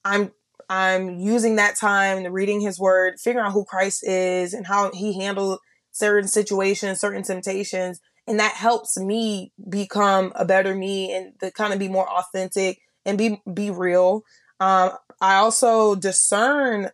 I'm 0.04 0.32
I'm 0.68 1.18
using 1.18 1.56
that 1.56 1.76
time 1.76 2.24
reading 2.32 2.60
his 2.60 2.78
word, 2.78 3.20
figuring 3.20 3.46
out 3.46 3.52
who 3.52 3.64
Christ 3.64 4.06
is 4.06 4.52
and 4.52 4.66
how 4.66 4.90
he 4.92 5.18
handled 5.20 5.60
certain 5.92 6.28
situations, 6.28 7.00
certain 7.00 7.22
temptations. 7.22 8.00
And 8.26 8.40
that 8.40 8.54
helps 8.54 8.98
me 8.98 9.52
become 9.68 10.32
a 10.34 10.44
better 10.44 10.74
me 10.74 11.12
and 11.12 11.32
to 11.40 11.50
kind 11.52 11.72
of 11.72 11.78
be 11.78 11.88
more 11.88 12.08
authentic 12.10 12.80
and 13.04 13.16
be 13.16 13.40
be 13.52 13.70
real. 13.70 14.22
Um, 14.58 14.92
I 15.20 15.36
also 15.36 15.94
discern 15.94 16.90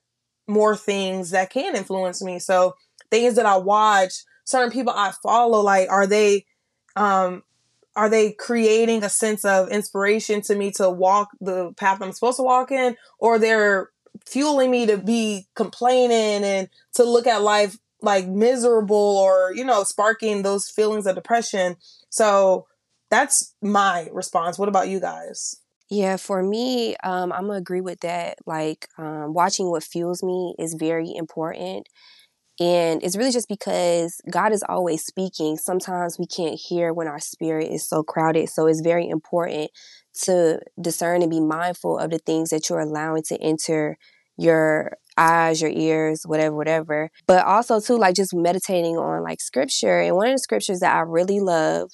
more 0.47 0.77
things 0.77 1.31
that 1.31 1.51
can 1.51 1.75
influence 1.75 2.23
me. 2.23 2.39
So 2.39 2.75
things 3.11 3.37
that 3.37 3.47
I 3.47 3.57
watch, 3.57 4.13
certain 4.45 4.71
people 4.71 4.93
I 4.95 5.13
follow, 5.23 5.61
like 5.61 5.89
are 5.91 6.07
they 6.07 6.45
um 6.97 7.43
are 7.94 8.09
they 8.09 8.33
creating 8.33 9.05
a 9.05 9.09
sense 9.09 9.44
of 9.44 9.68
inspiration 9.68 10.40
to 10.42 10.55
me 10.55 10.70
to 10.72 10.88
walk 10.88 11.31
the 11.40 11.72
path 11.74 12.00
I'm 12.00 12.12
supposed 12.12 12.38
to 12.38 12.42
walk 12.42 12.70
in, 12.70 12.96
or 13.18 13.38
they're 13.38 13.90
fueling 14.26 14.70
me 14.70 14.87
to 14.87 14.96
be 14.96 15.46
complaining 15.55 16.44
and 16.44 16.68
to 16.94 17.05
look 17.05 17.26
at 17.26 17.42
life 17.42 17.78
like 18.00 18.26
miserable 18.26 18.96
or, 18.96 19.52
you 19.55 19.64
know, 19.64 19.85
sparking 19.85 20.42
those 20.42 20.68
feelings 20.68 21.07
of 21.07 21.14
depression. 21.14 21.76
So 22.11 22.66
that's 23.11 23.55
my 23.62 24.09
response. 24.12 24.59
What 24.59 24.68
about 24.68 24.88
you 24.88 25.00
guys? 25.00 25.57
Yeah, 25.90 26.16
for 26.16 26.42
me, 26.42 26.96
um, 27.05 27.33
I'm 27.33 27.46
gonna 27.46 27.59
agree 27.59 27.83
with 27.83 28.00
that. 28.00 28.38
Like, 28.46 28.88
um, 28.96 29.35
watching 29.35 29.70
what 29.70 29.85
fuels 29.85 30.22
me 30.22 30.55
is 30.59 30.74
very 30.74 31.12
important. 31.14 31.87
And 32.62 33.03
it's 33.03 33.16
really 33.16 33.33
just 33.33 33.48
because 33.48 34.20
God 34.31 34.53
is 34.53 34.62
always 34.68 35.05
speaking. 35.05 35.57
Sometimes 35.57 36.16
we 36.16 36.27
can't 36.27 36.55
hear 36.55 36.92
when 36.92 37.09
our 37.09 37.18
spirit 37.18 37.72
is 37.72 37.88
so 37.88 38.05
crowded. 38.05 38.48
So 38.51 38.68
it's 38.68 38.83
very 38.83 39.09
important 39.09 39.72
to 40.22 40.61
discern 40.81 41.22
and 41.22 41.31
be 41.31 41.40
mindful 41.40 41.98
of 41.98 42.12
the 42.12 42.20
things 42.20 42.51
that 42.51 42.70
you're 42.70 42.79
allowing 42.79 43.25
to 43.25 43.37
enter 43.42 43.96
your 44.37 44.92
eyes, 45.16 45.61
your 45.61 45.72
ears, 45.72 46.22
whatever, 46.25 46.55
whatever. 46.55 47.11
But 47.27 47.44
also 47.44 47.81
too, 47.81 47.98
like 47.98 48.14
just 48.14 48.33
meditating 48.33 48.96
on 48.96 49.25
like 49.25 49.40
scripture. 49.40 50.01
And 50.01 50.14
one 50.14 50.29
of 50.29 50.35
the 50.35 50.38
scriptures 50.38 50.79
that 50.81 50.94
I 50.94 51.01
really 51.01 51.40
love 51.40 51.90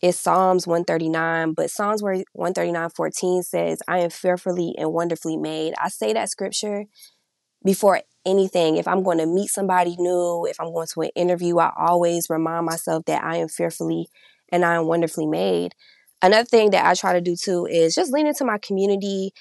is 0.00 0.18
Psalms 0.18 0.66
139. 0.66 1.52
But 1.52 1.70
Psalms 1.70 2.02
139, 2.02 2.88
14 2.88 3.42
says, 3.42 3.82
I 3.86 3.98
am 3.98 4.08
fearfully 4.08 4.74
and 4.78 4.94
wonderfully 4.94 5.36
made. 5.36 5.74
I 5.78 5.90
say 5.90 6.14
that 6.14 6.30
scripture 6.30 6.86
before 7.62 8.00
anything. 8.26 8.76
If 8.76 8.86
I'm 8.88 9.02
going 9.02 9.18
to 9.18 9.26
meet 9.26 9.50
somebody 9.50 9.96
new, 9.98 10.46
if 10.46 10.60
I'm 10.60 10.72
going 10.72 10.86
to 10.94 11.02
an 11.02 11.10
interview, 11.14 11.58
I 11.58 11.72
always 11.76 12.28
remind 12.28 12.66
myself 12.66 13.04
that 13.06 13.22
I 13.22 13.36
am 13.36 13.48
fearfully 13.48 14.08
and 14.52 14.64
I 14.64 14.76
am 14.76 14.86
wonderfully 14.86 15.26
made. 15.26 15.74
Another 16.22 16.46
thing 16.46 16.70
that 16.70 16.84
I 16.84 16.94
try 16.94 17.14
to 17.14 17.20
do 17.20 17.34
too 17.36 17.66
is 17.66 17.94
just 17.94 18.12
lean 18.12 18.26
into 18.26 18.44
my 18.44 18.58
community 18.58 19.32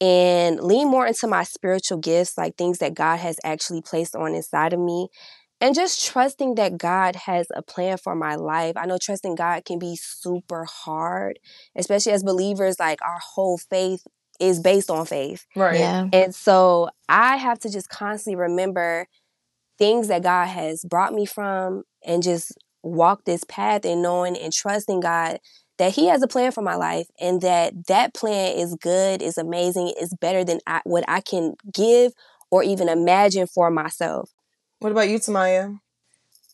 and 0.00 0.60
lean 0.60 0.90
more 0.90 1.06
into 1.06 1.26
my 1.26 1.44
spiritual 1.44 1.98
gifts, 1.98 2.36
like 2.36 2.56
things 2.56 2.78
that 2.78 2.94
God 2.94 3.18
has 3.18 3.36
actually 3.44 3.82
placed 3.82 4.16
on 4.16 4.34
inside 4.34 4.72
of 4.72 4.80
me. 4.80 5.08
And 5.60 5.74
just 5.74 6.04
trusting 6.04 6.56
that 6.56 6.76
God 6.76 7.16
has 7.16 7.46
a 7.54 7.62
plan 7.62 7.96
for 7.96 8.14
my 8.14 8.34
life. 8.34 8.74
I 8.76 8.86
know 8.86 8.98
trusting 9.00 9.36
God 9.36 9.64
can 9.64 9.78
be 9.78 9.96
super 9.96 10.66
hard, 10.66 11.38
especially 11.76 12.12
as 12.12 12.22
believers, 12.22 12.78
like 12.78 13.00
our 13.00 13.20
whole 13.34 13.56
faith 13.56 14.04
is 14.40 14.60
based 14.60 14.90
on 14.90 15.06
faith. 15.06 15.46
Right. 15.54 15.78
Yeah. 15.78 16.08
And 16.12 16.34
so 16.34 16.90
I 17.08 17.36
have 17.36 17.58
to 17.60 17.70
just 17.70 17.88
constantly 17.88 18.36
remember 18.36 19.06
things 19.78 20.08
that 20.08 20.22
God 20.22 20.46
has 20.46 20.84
brought 20.84 21.12
me 21.12 21.26
from 21.26 21.84
and 22.04 22.22
just 22.22 22.52
walk 22.82 23.24
this 23.24 23.44
path 23.44 23.84
and 23.84 24.02
knowing 24.02 24.36
and 24.36 24.52
trusting 24.52 25.00
God 25.00 25.38
that 25.78 25.94
he 25.94 26.06
has 26.06 26.22
a 26.22 26.28
plan 26.28 26.52
for 26.52 26.62
my 26.62 26.76
life 26.76 27.06
and 27.20 27.40
that 27.40 27.86
that 27.88 28.14
plan 28.14 28.56
is 28.56 28.76
good, 28.80 29.22
is 29.22 29.38
amazing, 29.38 29.92
is 30.00 30.14
better 30.20 30.44
than 30.44 30.60
I, 30.66 30.80
what 30.84 31.04
I 31.08 31.20
can 31.20 31.54
give 31.72 32.12
or 32.50 32.62
even 32.62 32.88
imagine 32.88 33.46
for 33.46 33.70
myself. 33.70 34.30
What 34.78 34.92
about 34.92 35.08
you, 35.08 35.18
Tamaya? 35.18 35.80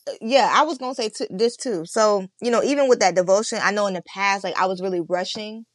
Uh, 0.09 0.13
yeah, 0.23 0.51
I 0.51 0.63
was 0.63 0.79
gonna 0.79 0.95
say 0.95 1.11
t- 1.11 1.27
this 1.29 1.57
too. 1.57 1.85
So 1.85 2.27
you 2.41 2.51
know, 2.51 2.63
even 2.63 2.89
with 2.89 3.01
that 3.01 3.15
devotion, 3.15 3.59
I 3.63 3.73
know 3.73 3.87
in 3.87 3.95
the 3.95 4.03
past, 4.03 4.45
like 4.45 4.59
I 4.59 4.67
was 4.67 4.81
really 4.81 5.01
rushing 5.01 5.67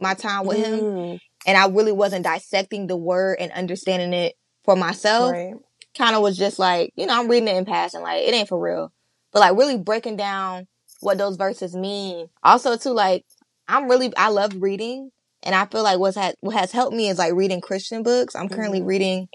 my 0.00 0.14
time 0.14 0.44
with 0.44 0.66
mm. 0.66 1.18
And 1.46 1.56
I 1.56 1.68
really 1.68 1.92
wasn't 1.92 2.24
dissecting 2.24 2.86
the 2.86 2.96
word 2.96 3.38
and 3.40 3.52
understanding 3.52 4.12
it 4.12 4.34
for 4.64 4.76
myself. 4.76 5.32
Right. 5.32 5.54
Kind 5.96 6.14
of 6.14 6.22
was 6.22 6.36
just 6.36 6.58
like, 6.58 6.92
you 6.96 7.06
know, 7.06 7.18
I'm 7.18 7.28
reading 7.28 7.48
it 7.48 7.56
in 7.56 7.64
passing, 7.64 8.02
like 8.02 8.22
it 8.22 8.34
ain't 8.34 8.48
for 8.48 8.60
real. 8.60 8.92
But 9.32 9.40
like 9.40 9.56
really 9.56 9.78
breaking 9.78 10.16
down 10.16 10.66
what 11.00 11.18
those 11.18 11.36
verses 11.36 11.74
mean. 11.74 12.28
Also 12.42 12.76
too, 12.76 12.90
like 12.90 13.24
I'm 13.68 13.88
really 13.88 14.12
I 14.16 14.28
love 14.28 14.52
reading, 14.58 15.10
and 15.42 15.54
I 15.54 15.66
feel 15.66 15.82
like 15.82 15.98
what's 15.98 16.16
had 16.16 16.34
what 16.40 16.56
has 16.56 16.72
helped 16.72 16.94
me 16.94 17.08
is 17.08 17.18
like 17.18 17.34
reading 17.34 17.60
Christian 17.60 18.02
books. 18.02 18.36
I'm 18.36 18.48
currently 18.48 18.80
mm-hmm. 18.80 18.88
reading 18.88 19.28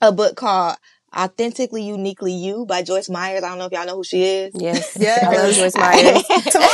a 0.00 0.12
book 0.12 0.36
called 0.36 0.76
Authentically, 1.14 1.82
Uniquely 1.84 2.32
You 2.32 2.66
by 2.66 2.82
Joyce 2.82 3.08
Myers. 3.08 3.42
I 3.42 3.48
don't 3.48 3.58
know 3.58 3.66
if 3.66 3.72
y'all 3.72 3.86
know 3.86 3.96
who 3.96 4.04
she 4.04 4.22
is. 4.22 4.52
Yes. 4.54 4.96
Yes. 5.00 5.22
I 5.22 5.36
love 5.36 5.54
Joyce 5.54 5.76
Myers. 5.78 6.22
Tamaya, 6.52 6.66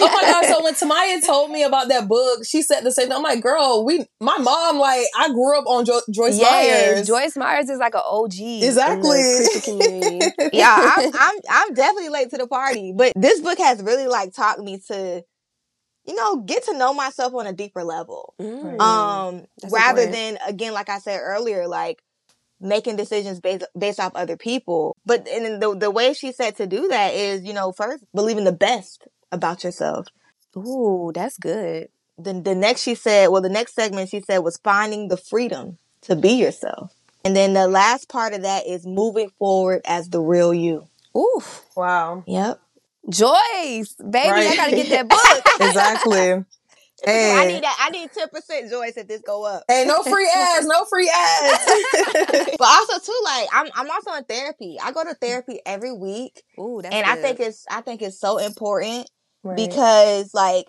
oh 0.00 0.10
my 0.12 0.30
god! 0.30 0.44
So 0.46 0.64
when 0.64 0.74
Tamaya 0.74 1.24
told 1.24 1.50
me 1.50 1.62
about 1.62 1.88
that 1.88 2.08
book, 2.08 2.44
she 2.44 2.62
said 2.62 2.80
the 2.82 2.90
same. 2.90 3.08
Thing. 3.08 3.16
I'm 3.16 3.22
like, 3.22 3.42
girl, 3.42 3.84
we, 3.84 4.04
my 4.20 4.38
mom, 4.38 4.78
like, 4.78 5.04
I 5.18 5.28
grew 5.28 5.58
up 5.58 5.66
on 5.66 5.84
jo- 5.84 6.00
Joyce 6.10 6.38
yes, 6.38 6.96
Myers. 6.96 7.06
Joyce 7.06 7.36
Myers 7.36 7.68
is 7.68 7.78
like 7.78 7.94
an 7.94 8.02
OG 8.04 8.32
Exactly. 8.38 9.20
in 9.20 9.42
the 9.42 9.62
community. 9.64 10.56
yeah, 10.56 10.92
I'm, 10.96 11.12
I'm 11.14 11.38
I'm 11.50 11.74
definitely 11.74 12.08
late 12.08 12.30
to 12.30 12.38
the 12.38 12.46
party, 12.46 12.92
but 12.96 13.12
this 13.14 13.40
book 13.40 13.58
has 13.58 13.82
really 13.82 14.06
like 14.06 14.32
taught 14.32 14.58
me 14.58 14.80
to, 14.88 15.22
you 16.06 16.14
know, 16.14 16.36
get 16.38 16.64
to 16.64 16.76
know 16.78 16.94
myself 16.94 17.34
on 17.34 17.46
a 17.46 17.52
deeper 17.52 17.84
level. 17.84 18.34
Mm. 18.40 18.80
Um, 18.80 19.44
That's 19.60 19.72
rather 19.72 20.02
important. 20.02 20.38
than 20.38 20.48
again, 20.54 20.72
like 20.72 20.88
I 20.88 20.98
said 20.98 21.20
earlier, 21.22 21.68
like 21.68 22.00
making 22.60 22.96
decisions 22.96 23.40
based 23.40 23.64
based 23.78 24.00
off 24.00 24.12
other 24.14 24.36
people. 24.36 24.96
But 25.04 25.28
and 25.28 25.44
then 25.44 25.60
the 25.60 25.76
the 25.76 25.90
way 25.90 26.12
she 26.12 26.32
said 26.32 26.56
to 26.56 26.66
do 26.66 26.88
that 26.88 27.14
is, 27.14 27.42
you 27.44 27.52
know, 27.52 27.72
first 27.72 28.04
believing 28.14 28.44
the 28.44 28.52
best 28.52 29.06
about 29.32 29.64
yourself. 29.64 30.06
Ooh, 30.56 31.12
that's 31.14 31.38
good. 31.38 31.88
Then 32.18 32.42
the 32.42 32.54
next 32.54 32.82
she 32.82 32.94
said, 32.94 33.28
well, 33.28 33.42
the 33.42 33.48
next 33.48 33.74
segment 33.74 34.08
she 34.08 34.20
said 34.20 34.38
was 34.38 34.56
finding 34.58 35.08
the 35.08 35.16
freedom 35.16 35.78
to 36.02 36.16
be 36.16 36.32
yourself. 36.32 36.92
And 37.24 37.34
then 37.34 37.54
the 37.54 37.66
last 37.66 38.08
part 38.08 38.32
of 38.34 38.42
that 38.42 38.66
is 38.66 38.86
moving 38.86 39.30
forward 39.38 39.82
as 39.84 40.08
the 40.08 40.20
real 40.20 40.54
you. 40.54 40.86
Oof. 41.16 41.64
Wow. 41.76 42.22
Yep. 42.26 42.60
Joyce, 43.08 43.94
baby, 43.98 44.30
I 44.30 44.56
gotta 44.56 44.76
get 44.76 44.88
that 44.90 45.08
book. 45.60 45.68
Exactly. 45.68 46.44
I 47.06 47.44
need 47.46 47.62
that. 47.62 47.76
I 47.80 47.90
need 47.90 48.10
ten 48.12 48.28
percent 48.28 48.70
Joyce 48.70 48.96
if 48.96 49.08
this 49.08 49.22
go 49.22 49.44
up. 49.44 49.64
hey, 49.68 49.84
no 49.86 50.02
free 50.02 50.30
ads, 50.34 50.66
no 50.66 50.84
free 50.84 51.10
ads. 51.14 51.64
But 52.58 52.68
also 52.68 52.98
too, 53.04 53.20
like 53.24 53.48
I'm, 53.52 53.66
I'm 53.74 53.90
also 53.90 54.12
in 54.14 54.24
therapy. 54.24 54.78
I 54.82 54.92
go 54.92 55.04
to 55.04 55.14
therapy 55.14 55.60
every 55.66 55.92
week, 55.92 56.42
Ooh, 56.58 56.80
that's 56.82 56.94
and 56.94 57.04
I 57.06 57.16
think 57.16 57.40
it's, 57.40 57.66
I 57.70 57.82
think 57.82 58.00
it's 58.02 58.18
so 58.18 58.38
important 58.38 59.10
Right. 59.42 59.56
because, 59.56 60.32
like, 60.34 60.66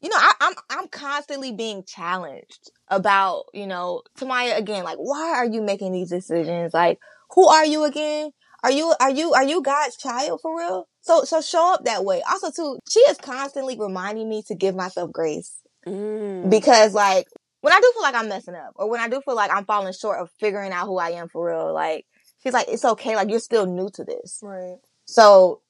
you 0.00 0.08
know, 0.08 0.16
I, 0.18 0.32
I'm, 0.40 0.54
I'm 0.68 0.88
constantly 0.88 1.52
being 1.52 1.84
challenged 1.84 2.70
about, 2.88 3.44
you 3.54 3.66
know, 3.66 4.02
Tamaya 4.18 4.58
again, 4.58 4.84
like, 4.84 4.98
why 4.98 5.32
are 5.34 5.46
you 5.46 5.62
making 5.62 5.92
these 5.92 6.10
decisions? 6.10 6.74
Like, 6.74 6.98
who 7.30 7.46
are 7.46 7.64
you 7.64 7.84
again? 7.84 8.32
Are 8.62 8.70
you, 8.70 8.94
are 9.00 9.10
you, 9.10 9.32
are 9.32 9.44
you 9.44 9.62
God's 9.62 9.96
child 9.96 10.40
for 10.42 10.56
real? 10.56 10.86
So, 11.00 11.24
so 11.24 11.40
show 11.40 11.74
up 11.74 11.84
that 11.84 12.04
way. 12.04 12.22
Also 12.30 12.50
too, 12.50 12.78
she 12.88 13.00
is 13.00 13.16
constantly 13.18 13.76
reminding 13.78 14.28
me 14.28 14.42
to 14.48 14.54
give 14.54 14.74
myself 14.74 15.12
grace 15.12 15.52
Mm. 15.84 16.48
because 16.48 16.94
like 16.94 17.26
when 17.60 17.72
I 17.72 17.80
do 17.80 17.90
feel 17.92 18.02
like 18.02 18.14
I'm 18.14 18.28
messing 18.28 18.54
up 18.54 18.70
or 18.76 18.88
when 18.88 19.00
I 19.00 19.08
do 19.08 19.20
feel 19.24 19.34
like 19.34 19.50
I'm 19.52 19.64
falling 19.64 19.92
short 19.92 20.20
of 20.20 20.30
figuring 20.38 20.70
out 20.70 20.86
who 20.86 20.96
I 20.96 21.10
am 21.10 21.28
for 21.28 21.44
real, 21.48 21.74
like 21.74 22.04
she's 22.40 22.52
like, 22.52 22.68
it's 22.68 22.84
okay. 22.84 23.16
Like 23.16 23.30
you're 23.30 23.40
still 23.40 23.66
new 23.66 23.88
to 23.94 24.04
this. 24.04 24.38
right. 24.42 24.76
So 25.06 25.60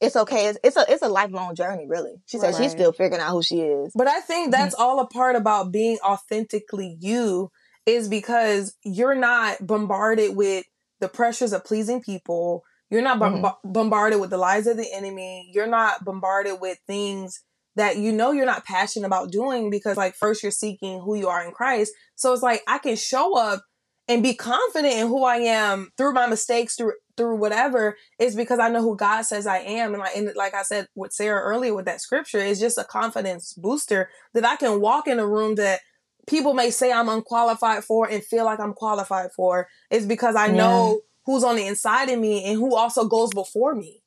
it's 0.00 0.16
okay. 0.16 0.46
It's, 0.46 0.58
it's 0.64 0.76
a, 0.76 0.86
it's 0.88 1.02
a 1.02 1.08
lifelong 1.08 1.54
journey, 1.54 1.86
really. 1.86 2.14
She 2.26 2.38
said 2.38 2.54
she's 2.54 2.70
still 2.70 2.92
figuring 2.92 3.20
out 3.20 3.32
who 3.32 3.42
she 3.42 3.60
is. 3.60 3.92
But 3.94 4.06
I 4.08 4.20
think 4.20 4.52
that's 4.52 4.74
all 4.78 5.00
a 5.00 5.06
part 5.06 5.36
about 5.36 5.70
being 5.72 5.98
authentically 6.02 6.96
you 7.00 7.50
is 7.84 8.08
because 8.08 8.74
you're 8.84 9.14
not 9.14 9.66
bombarded 9.66 10.36
with 10.36 10.64
the 11.00 11.08
pressures 11.08 11.52
of 11.52 11.64
pleasing 11.64 12.02
people. 12.02 12.64
You're 12.90 13.02
not 13.02 13.18
bom- 13.18 13.42
mm-hmm. 13.42 13.72
bombarded 13.72 14.20
with 14.20 14.30
the 14.30 14.38
lies 14.38 14.66
of 14.66 14.76
the 14.76 14.88
enemy. 14.92 15.50
You're 15.52 15.66
not 15.66 16.04
bombarded 16.04 16.60
with 16.60 16.78
things 16.86 17.42
that 17.76 17.96
you 17.96 18.12
know 18.12 18.32
you're 18.32 18.46
not 18.46 18.64
passionate 18.64 19.06
about 19.06 19.30
doing 19.30 19.70
because 19.70 19.96
like 19.96 20.14
first 20.14 20.42
you're 20.42 20.50
seeking 20.50 21.00
who 21.00 21.14
you 21.14 21.28
are 21.28 21.44
in 21.44 21.52
Christ. 21.52 21.92
So 22.16 22.32
it's 22.32 22.42
like 22.42 22.62
I 22.66 22.78
can 22.78 22.96
show 22.96 23.38
up 23.38 23.62
and 24.08 24.22
be 24.22 24.34
confident 24.34 24.94
in 24.94 25.06
who 25.06 25.22
I 25.24 25.36
am 25.36 25.90
through 25.96 26.14
my 26.14 26.26
mistakes, 26.26 26.74
through 26.76 26.94
through 27.18 27.36
whatever, 27.36 27.96
It's 28.18 28.36
because 28.36 28.60
I 28.60 28.70
know 28.70 28.80
who 28.80 28.96
God 28.96 29.22
says 29.22 29.46
I 29.46 29.58
am. 29.58 29.92
And 29.92 30.00
like 30.00 30.16
and 30.16 30.30
like 30.36 30.54
I 30.54 30.62
said 30.62 30.86
with 30.94 31.12
Sarah 31.12 31.42
earlier 31.42 31.74
with 31.74 31.84
that 31.84 32.00
scripture, 32.00 32.38
it's 32.38 32.60
just 32.60 32.78
a 32.78 32.84
confidence 32.84 33.52
booster 33.54 34.08
that 34.32 34.46
I 34.46 34.56
can 34.56 34.80
walk 34.80 35.06
in 35.06 35.18
a 35.18 35.26
room 35.26 35.56
that 35.56 35.80
people 36.28 36.54
may 36.54 36.70
say 36.70 36.92
I'm 36.92 37.08
unqualified 37.08 37.84
for 37.84 38.08
and 38.08 38.22
feel 38.22 38.44
like 38.44 38.60
I'm 38.60 38.74
qualified 38.74 39.32
for. 39.32 39.68
It's 39.90 40.06
because 40.06 40.36
I 40.36 40.46
Yeah. 40.46 40.52
know 40.54 41.00
who's 41.26 41.44
on 41.44 41.56
the 41.56 41.66
inside 41.66 42.08
of 42.10 42.18
me 42.18 42.44
and 42.44 42.58
who 42.58 42.74
also 42.76 43.04
goes 43.06 43.30
before 43.32 43.74
me. 43.74 44.02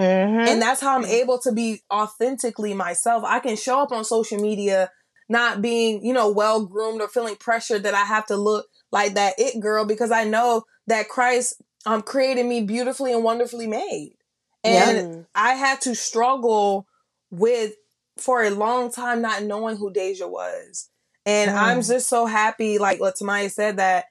Mm-hmm. 0.00 0.48
And 0.48 0.62
that's 0.62 0.80
how 0.80 0.96
I'm 0.96 1.04
able 1.04 1.38
to 1.40 1.52
be 1.52 1.82
authentically 1.92 2.74
myself. 2.74 3.24
I 3.26 3.38
can 3.40 3.56
show 3.56 3.80
up 3.80 3.92
on 3.92 4.04
social 4.04 4.38
media 4.40 4.90
not 5.28 5.62
being, 5.62 6.04
you 6.04 6.12
know, 6.12 6.30
well 6.30 6.64
groomed 6.66 7.00
or 7.00 7.08
feeling 7.08 7.36
pressured 7.36 7.84
that 7.84 7.94
I 7.94 8.04
have 8.04 8.26
to 8.26 8.36
look 8.36 8.66
like 8.90 9.14
that 9.14 9.34
it 9.38 9.60
girl 9.60 9.84
because 9.84 10.10
I 10.10 10.24
know 10.24 10.64
that 10.86 11.08
Christ 11.08 11.62
um 11.86 12.02
created 12.02 12.46
me 12.46 12.62
beautifully 12.62 13.12
and 13.12 13.24
wonderfully 13.24 13.66
made. 13.66 14.16
And 14.64 14.98
Mm. 14.98 15.26
I 15.34 15.54
had 15.54 15.80
to 15.82 15.94
struggle 15.94 16.86
with 17.30 17.74
for 18.18 18.42
a 18.42 18.50
long 18.50 18.90
time 18.92 19.22
not 19.22 19.42
knowing 19.42 19.76
who 19.76 19.92
Deja 19.92 20.26
was. 20.26 20.88
And 21.24 21.50
Mm. 21.50 21.56
I'm 21.62 21.82
just 21.82 22.08
so 22.08 22.26
happy, 22.26 22.78
like 22.78 23.00
what 23.00 23.14
Tamaya 23.16 23.50
said, 23.50 23.76
that 23.76 24.06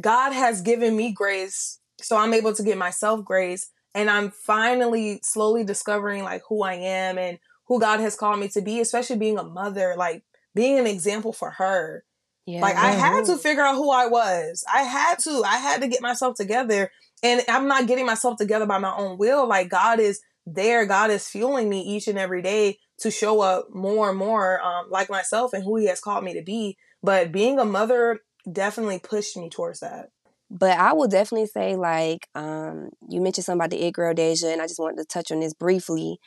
God 0.00 0.32
has 0.32 0.60
given 0.60 0.96
me 0.96 1.12
grace. 1.12 1.78
So 2.00 2.16
I'm 2.16 2.34
able 2.34 2.54
to 2.54 2.62
give 2.62 2.78
myself 2.78 3.24
grace. 3.24 3.68
And 3.94 4.08
I'm 4.10 4.30
finally 4.30 5.20
slowly 5.22 5.64
discovering 5.64 6.24
like 6.24 6.42
who 6.48 6.62
I 6.62 6.74
am 6.74 7.18
and 7.18 7.38
who 7.66 7.78
God 7.78 8.00
has 8.00 8.16
called 8.16 8.40
me 8.40 8.48
to 8.48 8.62
be, 8.62 8.80
especially 8.80 9.16
being 9.16 9.38
a 9.38 9.44
mother, 9.44 9.94
like 9.96 10.24
being 10.54 10.78
an 10.78 10.86
example 10.86 11.32
for 11.32 11.50
her. 11.52 12.04
Yeah. 12.46 12.62
Like 12.62 12.76
I 12.76 12.90
had 12.92 13.24
to 13.26 13.32
Mhm. 13.32 13.40
figure 13.40 13.62
out 13.62 13.76
who 13.76 13.90
I 13.90 14.06
was. 14.06 14.64
I 14.72 14.82
had 14.82 15.18
to. 15.20 15.42
I 15.44 15.56
had 15.58 15.80
to 15.82 15.88
get 15.88 16.00
myself 16.02 16.36
together. 16.36 16.90
And 17.22 17.42
I'm 17.48 17.68
not 17.68 17.86
getting 17.86 18.04
myself 18.06 18.36
together 18.36 18.66
by 18.66 18.78
my 18.78 18.94
own 18.96 19.16
will. 19.18 19.46
Like 19.46 19.68
God 19.68 20.00
is 20.00 20.20
there. 20.46 20.86
God 20.86 21.10
is 21.10 21.28
fueling 21.28 21.68
me 21.68 21.80
each 21.80 22.08
and 22.08 22.18
every 22.18 22.42
day 22.42 22.78
to 22.98 23.10
show 23.10 23.40
up 23.40 23.68
more 23.72 24.10
and 24.10 24.18
more 24.18 24.60
um, 24.60 24.86
like 24.90 25.10
myself 25.10 25.52
and 25.52 25.64
who 25.64 25.76
He 25.76 25.86
has 25.86 26.00
called 26.00 26.24
me 26.24 26.34
to 26.34 26.42
be. 26.42 26.76
But 27.02 27.32
being 27.32 27.58
a 27.58 27.64
mother 27.64 28.20
definitely 28.50 28.98
pushed 28.98 29.36
me 29.36 29.48
towards 29.48 29.80
that. 29.80 30.10
But 30.50 30.78
I 30.78 30.92
will 30.92 31.08
definitely 31.08 31.46
say, 31.46 31.76
like, 31.76 32.28
um, 32.34 32.90
you 33.08 33.22
mentioned 33.22 33.46
something 33.46 33.58
about 33.58 33.70
the 33.70 33.82
it 33.82 33.92
girl 33.92 34.12
Deja, 34.12 34.48
and 34.48 34.60
I 34.60 34.66
just 34.66 34.78
wanted 34.78 34.98
to 34.98 35.06
touch 35.06 35.32
on 35.32 35.40
this 35.40 35.54
briefly. 35.54 36.18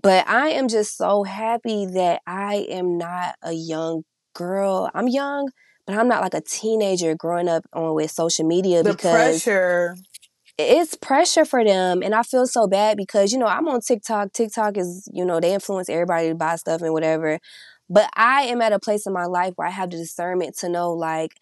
But 0.00 0.28
I 0.28 0.48
am 0.50 0.68
just 0.68 0.96
so 0.96 1.24
happy 1.24 1.86
that 1.86 2.20
I 2.26 2.66
am 2.70 2.98
not 2.98 3.34
a 3.42 3.52
young 3.52 4.04
girl. 4.34 4.90
I'm 4.94 5.08
young, 5.08 5.50
but 5.86 5.96
I'm 5.96 6.08
not 6.08 6.22
like 6.22 6.34
a 6.34 6.40
teenager 6.40 7.14
growing 7.14 7.48
up 7.48 7.64
on 7.72 7.94
with 7.94 8.10
social 8.10 8.46
media 8.46 8.82
The 8.82 8.92
because 8.92 9.42
pressure. 9.42 9.96
It's 10.58 10.94
pressure 10.96 11.44
for 11.44 11.64
them 11.64 12.02
and 12.02 12.14
i 12.14 12.22
feel 12.22 12.46
so 12.46 12.66
bad 12.66 12.96
because 12.96 13.32
you 13.32 13.38
know 13.38 13.46
i'm 13.46 13.66
on 13.68 13.80
tiktok 13.80 14.32
tiktok 14.32 14.76
is 14.76 15.08
you 15.12 15.24
know 15.24 15.40
they 15.40 15.52
influence 15.52 15.88
everybody 15.88 16.28
to 16.28 16.34
buy 16.34 16.54
stuff 16.56 16.80
and 16.82 16.92
whatever 16.92 17.38
but 17.88 18.08
i 18.14 18.42
am 18.42 18.60
at 18.62 18.72
a 18.72 18.78
place 18.78 19.06
in 19.06 19.12
my 19.12 19.24
life 19.26 19.52
where 19.56 19.66
i 19.66 19.70
have 19.70 19.90
the 19.90 19.96
discernment 19.96 20.56
to 20.56 20.68
know 20.68 20.92
like 20.92 21.32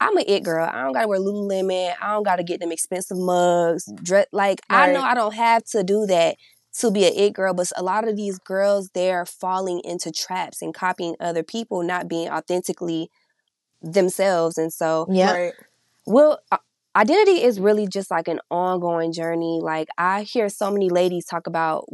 i'm 0.00 0.16
an 0.16 0.24
it 0.26 0.42
girl 0.42 0.68
i 0.72 0.82
don't 0.82 0.92
gotta 0.92 1.08
wear 1.08 1.20
lululemon 1.20 1.92
i 2.00 2.12
don't 2.12 2.24
gotta 2.24 2.42
get 2.42 2.60
them 2.60 2.72
expensive 2.72 3.18
mugs 3.18 3.88
dress 4.02 4.26
like 4.32 4.60
i 4.70 4.86
know 4.86 5.02
i 5.02 5.14
don't 5.14 5.34
have 5.34 5.62
to 5.64 5.82
do 5.82 6.06
that 6.06 6.36
to 6.74 6.90
be 6.90 7.04
an 7.06 7.12
it 7.14 7.34
girl 7.34 7.52
but 7.52 7.70
a 7.76 7.82
lot 7.82 8.08
of 8.08 8.16
these 8.16 8.38
girls 8.38 8.88
they're 8.94 9.26
falling 9.26 9.80
into 9.84 10.10
traps 10.10 10.62
and 10.62 10.74
copying 10.74 11.14
other 11.20 11.42
people 11.42 11.82
not 11.82 12.08
being 12.08 12.28
authentically 12.30 13.10
themselves 13.82 14.56
and 14.58 14.72
so 14.72 15.06
Yeah. 15.10 15.32
Right. 15.34 15.54
well, 16.06 16.40
uh, 16.50 16.58
identity 16.96 17.42
is 17.42 17.60
really 17.60 17.86
just 17.86 18.10
like 18.10 18.28
an 18.28 18.40
ongoing 18.50 19.12
journey. 19.12 19.60
Like 19.62 19.88
I 19.98 20.22
hear 20.22 20.48
so 20.48 20.70
many 20.70 20.88
ladies 20.90 21.26
talk 21.26 21.46
about 21.46 21.86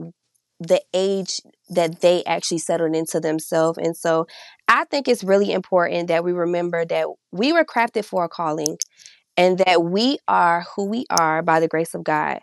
the 0.60 0.80
age 0.92 1.40
that 1.70 2.00
they 2.00 2.24
actually 2.24 2.58
settled 2.58 2.94
into 2.96 3.20
themselves. 3.20 3.78
And 3.78 3.96
so 3.96 4.26
I 4.66 4.84
think 4.84 5.06
it's 5.06 5.22
really 5.22 5.52
important 5.52 6.08
that 6.08 6.24
we 6.24 6.32
remember 6.32 6.84
that 6.86 7.06
we 7.30 7.52
were 7.52 7.64
crafted 7.64 8.04
for 8.04 8.24
a 8.24 8.28
calling 8.28 8.76
and 9.36 9.58
that 9.58 9.84
we 9.84 10.18
are 10.28 10.64
who 10.76 10.86
we 10.86 11.06
are 11.10 11.42
by 11.42 11.60
the 11.60 11.68
grace 11.68 11.94
of 11.94 12.04
God. 12.04 12.40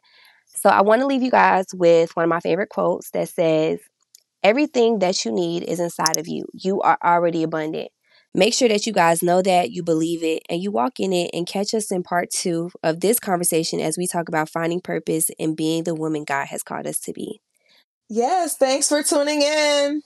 So 0.55 0.69
I 0.69 0.81
want 0.81 1.01
to 1.01 1.07
leave 1.07 1.23
you 1.23 1.31
guys 1.31 1.67
with 1.73 2.15
one 2.15 2.23
of 2.23 2.29
my 2.29 2.39
favorite 2.39 2.69
quotes 2.69 3.11
that 3.11 3.29
says, 3.29 3.79
Everything 4.43 4.99
that 4.99 5.25
you 5.25 5.31
need 5.31 5.63
is 5.63 5.79
inside 5.79 6.17
of 6.17 6.27
you. 6.27 6.45
You 6.53 6.81
are 6.81 6.97
already 7.03 7.43
abundant. 7.43 7.89
Make 8.35 8.53
sure 8.53 8.67
that 8.67 8.85
you 8.85 8.91
guys 8.91 9.23
know 9.23 9.41
that, 9.41 9.71
you 9.71 9.81
believe 9.81 10.21
it, 10.21 10.43
and 10.49 10.61
you 10.61 10.69
walk 10.69 10.99
in 10.99 11.13
it 11.13 11.31
and 11.33 11.47
catch 11.47 11.73
us 11.73 11.89
in 11.89 12.03
part 12.03 12.29
two 12.29 12.69
of 12.83 12.99
this 12.99 13.17
conversation 13.17 13.79
as 13.79 13.97
we 13.97 14.07
talk 14.07 14.27
about 14.27 14.49
finding 14.49 14.81
purpose 14.81 15.31
and 15.39 15.55
being 15.55 15.85
the 15.85 15.95
woman 15.95 16.25
God 16.25 16.47
has 16.47 16.61
called 16.61 16.85
us 16.85 16.99
to 16.99 17.13
be. 17.13 17.39
Yes. 18.09 18.57
Thanks 18.57 18.89
for 18.89 19.01
tuning 19.03 19.41
in. 19.41 20.01